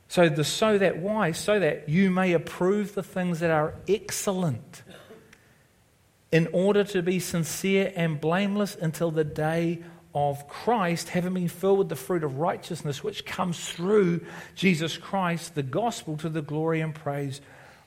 [0.07, 1.31] So the so that why?
[1.31, 4.83] So that you may approve the things that are excellent
[6.31, 9.83] in order to be sincere and blameless until the day
[10.17, 15.53] of Christ, having been filled with the fruit of righteousness which comes through Jesus Christ,
[15.53, 17.39] the gospel to the glory and praise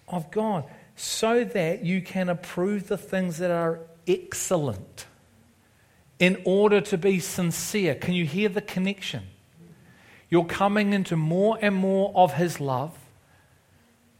[0.06, 0.64] of God,
[0.94, 5.06] so that you can approve the things that are excellent
[6.20, 7.96] in order to be sincere.
[7.96, 9.24] Can you hear the connection?
[10.28, 12.96] You're coming into more and more of His love,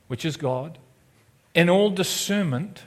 [0.09, 0.79] which is God,
[1.55, 2.83] in all discernment,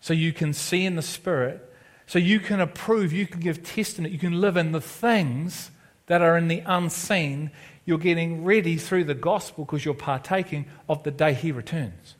[0.00, 1.67] so you can see in the Spirit
[2.08, 5.70] so you can approve, you can give testimony, you can live in the things
[6.06, 7.50] that are in the unseen.
[7.84, 12.16] You're getting ready through the gospel because you're partaking of the day he returns.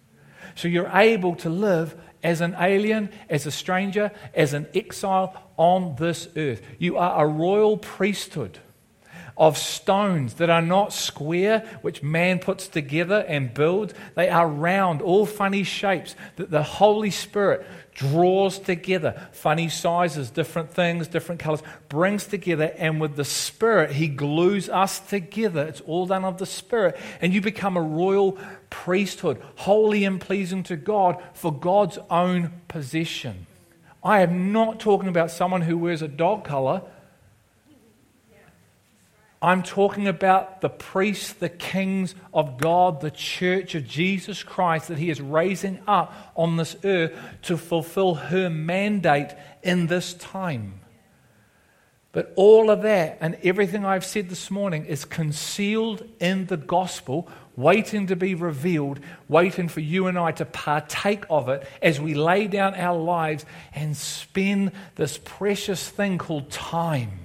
[0.55, 5.97] So you're able to live as an alien, as a stranger, as an exile on
[5.97, 6.61] this earth.
[6.79, 8.59] You are a royal priesthood
[9.39, 13.95] of stones that are not square, which man puts together and builds.
[14.17, 17.65] They are round, all funny shapes that the Holy Spirit
[17.95, 24.09] draws together funny sizes, different things, different colors, brings together, and with the Spirit, He
[24.09, 25.67] glues us together.
[25.67, 26.97] It's all done of the Spirit.
[27.21, 28.39] And you become a royal
[28.71, 33.47] priesthood, holy and pleasing to God for God's own possession.
[34.03, 36.83] I am not talking about someone who wears a dog collar
[39.41, 44.99] I'm talking about the priests, the kings of God, the church of Jesus Christ that
[44.99, 49.31] He is raising up on this earth to fulfill her mandate
[49.63, 50.81] in this time.
[52.11, 57.29] But all of that and everything I've said this morning is concealed in the gospel,
[57.55, 62.15] waiting to be revealed, waiting for you and I to partake of it as we
[62.15, 67.21] lay down our lives and spend this precious thing called time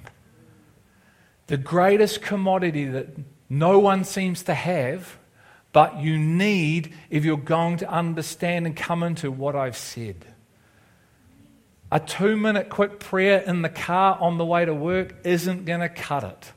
[1.46, 3.08] the greatest commodity that
[3.48, 5.18] no one seems to have,
[5.72, 10.24] but you need if you're going to understand and come into what I've said.
[11.92, 15.80] A two minute quick prayer in the car on the way to work isn't going
[15.80, 16.52] to cut it.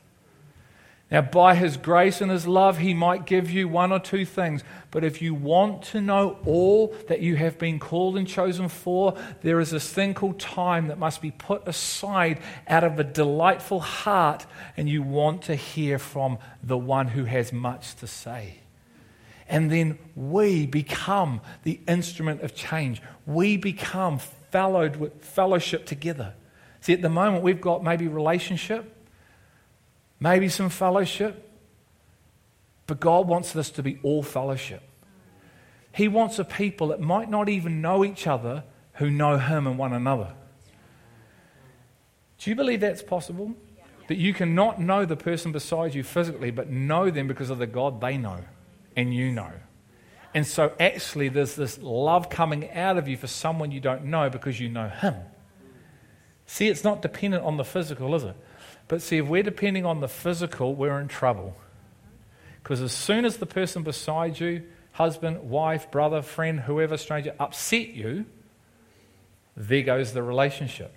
[1.10, 4.62] Now, by His grace and His love, He might give you one or two things.
[4.90, 9.16] But if you want to know all that you have been called and chosen for,
[9.40, 13.80] there is this thing called time that must be put aside out of a delightful
[13.80, 14.44] heart,
[14.76, 18.58] and you want to hear from the one who has much to say.
[19.48, 23.00] And then we become the instrument of change.
[23.24, 24.18] We become
[24.50, 26.34] fellowed with fellowship together.
[26.82, 28.94] See, at the moment, we've got maybe relationship
[30.20, 31.44] maybe some fellowship.
[32.86, 34.82] But God wants this to be all fellowship.
[35.92, 38.64] He wants a people that might not even know each other
[38.94, 40.32] who know Him and one another.
[42.38, 43.54] Do you believe that's possible?
[44.06, 47.58] That you can not know the person beside you physically, but know them because of
[47.58, 48.44] the God they know
[48.96, 49.52] and you know.
[50.34, 54.30] And so, actually, there's this love coming out of you for someone you don't know
[54.30, 55.14] because you know Him.
[56.46, 58.36] See, it's not dependent on the physical, is it?
[58.88, 61.54] But see, if we're depending on the physical, we're in trouble.
[62.62, 67.88] Because as soon as the person beside you, husband, wife, brother, friend, whoever, stranger, upset
[67.88, 68.24] you,
[69.56, 70.94] there goes the relationship.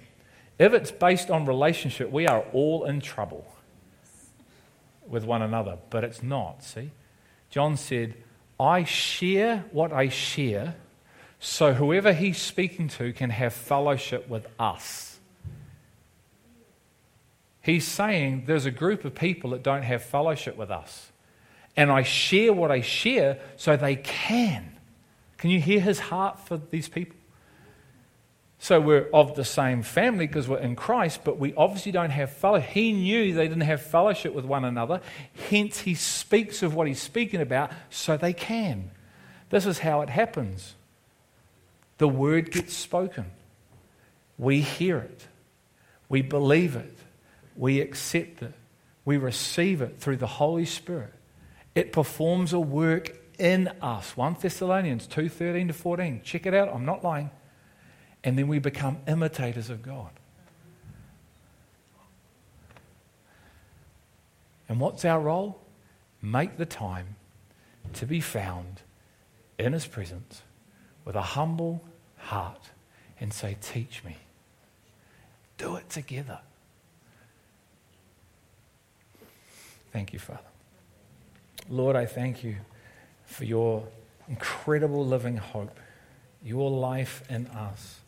[0.57, 3.45] If it's based on relationship, we are all in trouble
[5.07, 6.91] with one another, but it's not, see?
[7.49, 8.15] John said,
[8.59, 10.75] I share what I share,
[11.39, 15.10] so whoever he's speaking to can have fellowship with us.
[17.61, 21.11] He's saying there's a group of people that don't have fellowship with us.
[21.77, 24.77] And I share what I share so they can.
[25.37, 27.15] Can you hear his heart for these people?
[28.59, 32.31] So we're of the same family because we're in Christ, but we obviously don't have
[32.31, 32.69] fellowship.
[32.69, 35.01] He knew they didn't have fellowship with one another.
[35.49, 38.91] Hence, he speaks of what he's speaking about so they can.
[39.49, 40.75] This is how it happens
[42.01, 43.25] the word gets spoken,
[44.39, 45.27] we hear it,
[46.09, 46.97] we believe it,
[47.55, 48.53] we accept it.
[49.03, 51.13] We receive it through the Holy Spirit.
[51.73, 54.15] It performs a work in us.
[54.15, 56.21] 1 Thessalonians 2 13 to 14.
[56.23, 56.69] Check it out.
[56.69, 57.31] I'm not lying.
[58.23, 60.11] And then we become imitators of God.
[64.69, 65.59] And what's our role?
[66.21, 67.15] Make the time
[67.93, 68.81] to be found
[69.57, 70.43] in His presence
[71.03, 71.83] with a humble
[72.17, 72.69] heart
[73.19, 74.17] and say, Teach me.
[75.57, 76.39] Do it together.
[79.91, 80.39] Thank you, Father.
[81.69, 82.57] Lord, I thank you
[83.25, 83.87] for your
[84.27, 85.79] incredible living hope,
[86.43, 87.99] your life in us.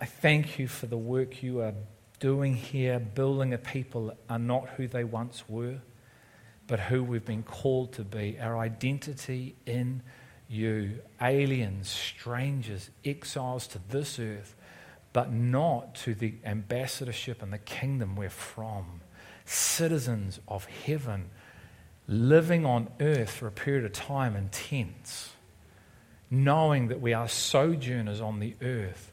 [0.00, 1.74] I thank you for the work you are
[2.18, 5.76] doing here, building a people are not who they once were,
[6.66, 10.02] but who we've been called to be, our identity in
[10.48, 14.54] you, aliens, strangers, exiles to this earth,
[15.12, 19.00] but not to the ambassadorship and the kingdom we're from,
[19.46, 21.30] citizens of heaven,
[22.06, 25.30] living on earth for a period of time in tents,
[26.30, 29.12] knowing that we are sojourners on the earth.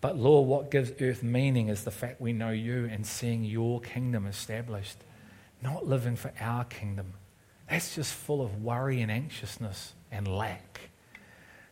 [0.00, 3.80] But Lord, what gives earth meaning is the fact we know you and seeing your
[3.80, 4.98] kingdom established,
[5.62, 7.14] not living for our kingdom.
[7.70, 10.90] That's just full of worry and anxiousness and lack.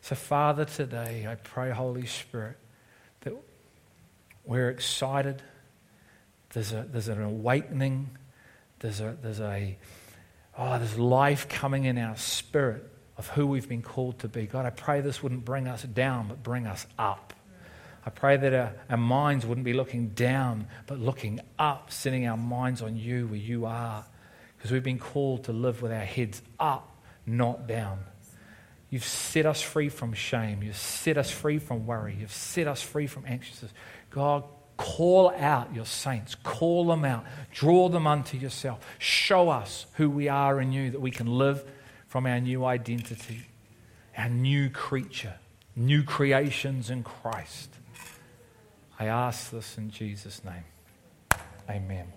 [0.00, 2.56] So, Father, today I pray, Holy Spirit,
[3.20, 3.34] that
[4.44, 5.42] we're excited.
[6.52, 8.10] There's, a, there's an awakening.
[8.80, 9.76] There's a, there's a,
[10.58, 12.84] oh, there's life coming in our spirit
[13.16, 14.46] of who we've been called to be.
[14.46, 17.34] God, I pray this wouldn't bring us down, but bring us up.
[18.04, 22.36] I pray that our, our minds wouldn't be looking down, but looking up, setting our
[22.36, 24.06] minds on you where you are.
[24.56, 26.96] Because we've been called to live with our heads up,
[27.26, 28.00] not down.
[28.88, 30.62] You've set us free from shame.
[30.62, 32.16] You've set us free from worry.
[32.18, 33.72] You've set us free from anxiousness.
[34.10, 34.44] God,
[34.80, 36.34] call out your saints.
[36.34, 37.24] Call them out.
[37.52, 38.80] Draw them unto yourself.
[38.98, 41.70] Show us who we are in you, that we can live
[42.08, 43.42] from our new identity,
[44.16, 45.34] our new creature,
[45.76, 47.68] new creations in Christ.
[48.98, 50.64] I ask this in Jesus' name.
[51.68, 52.12] Amen.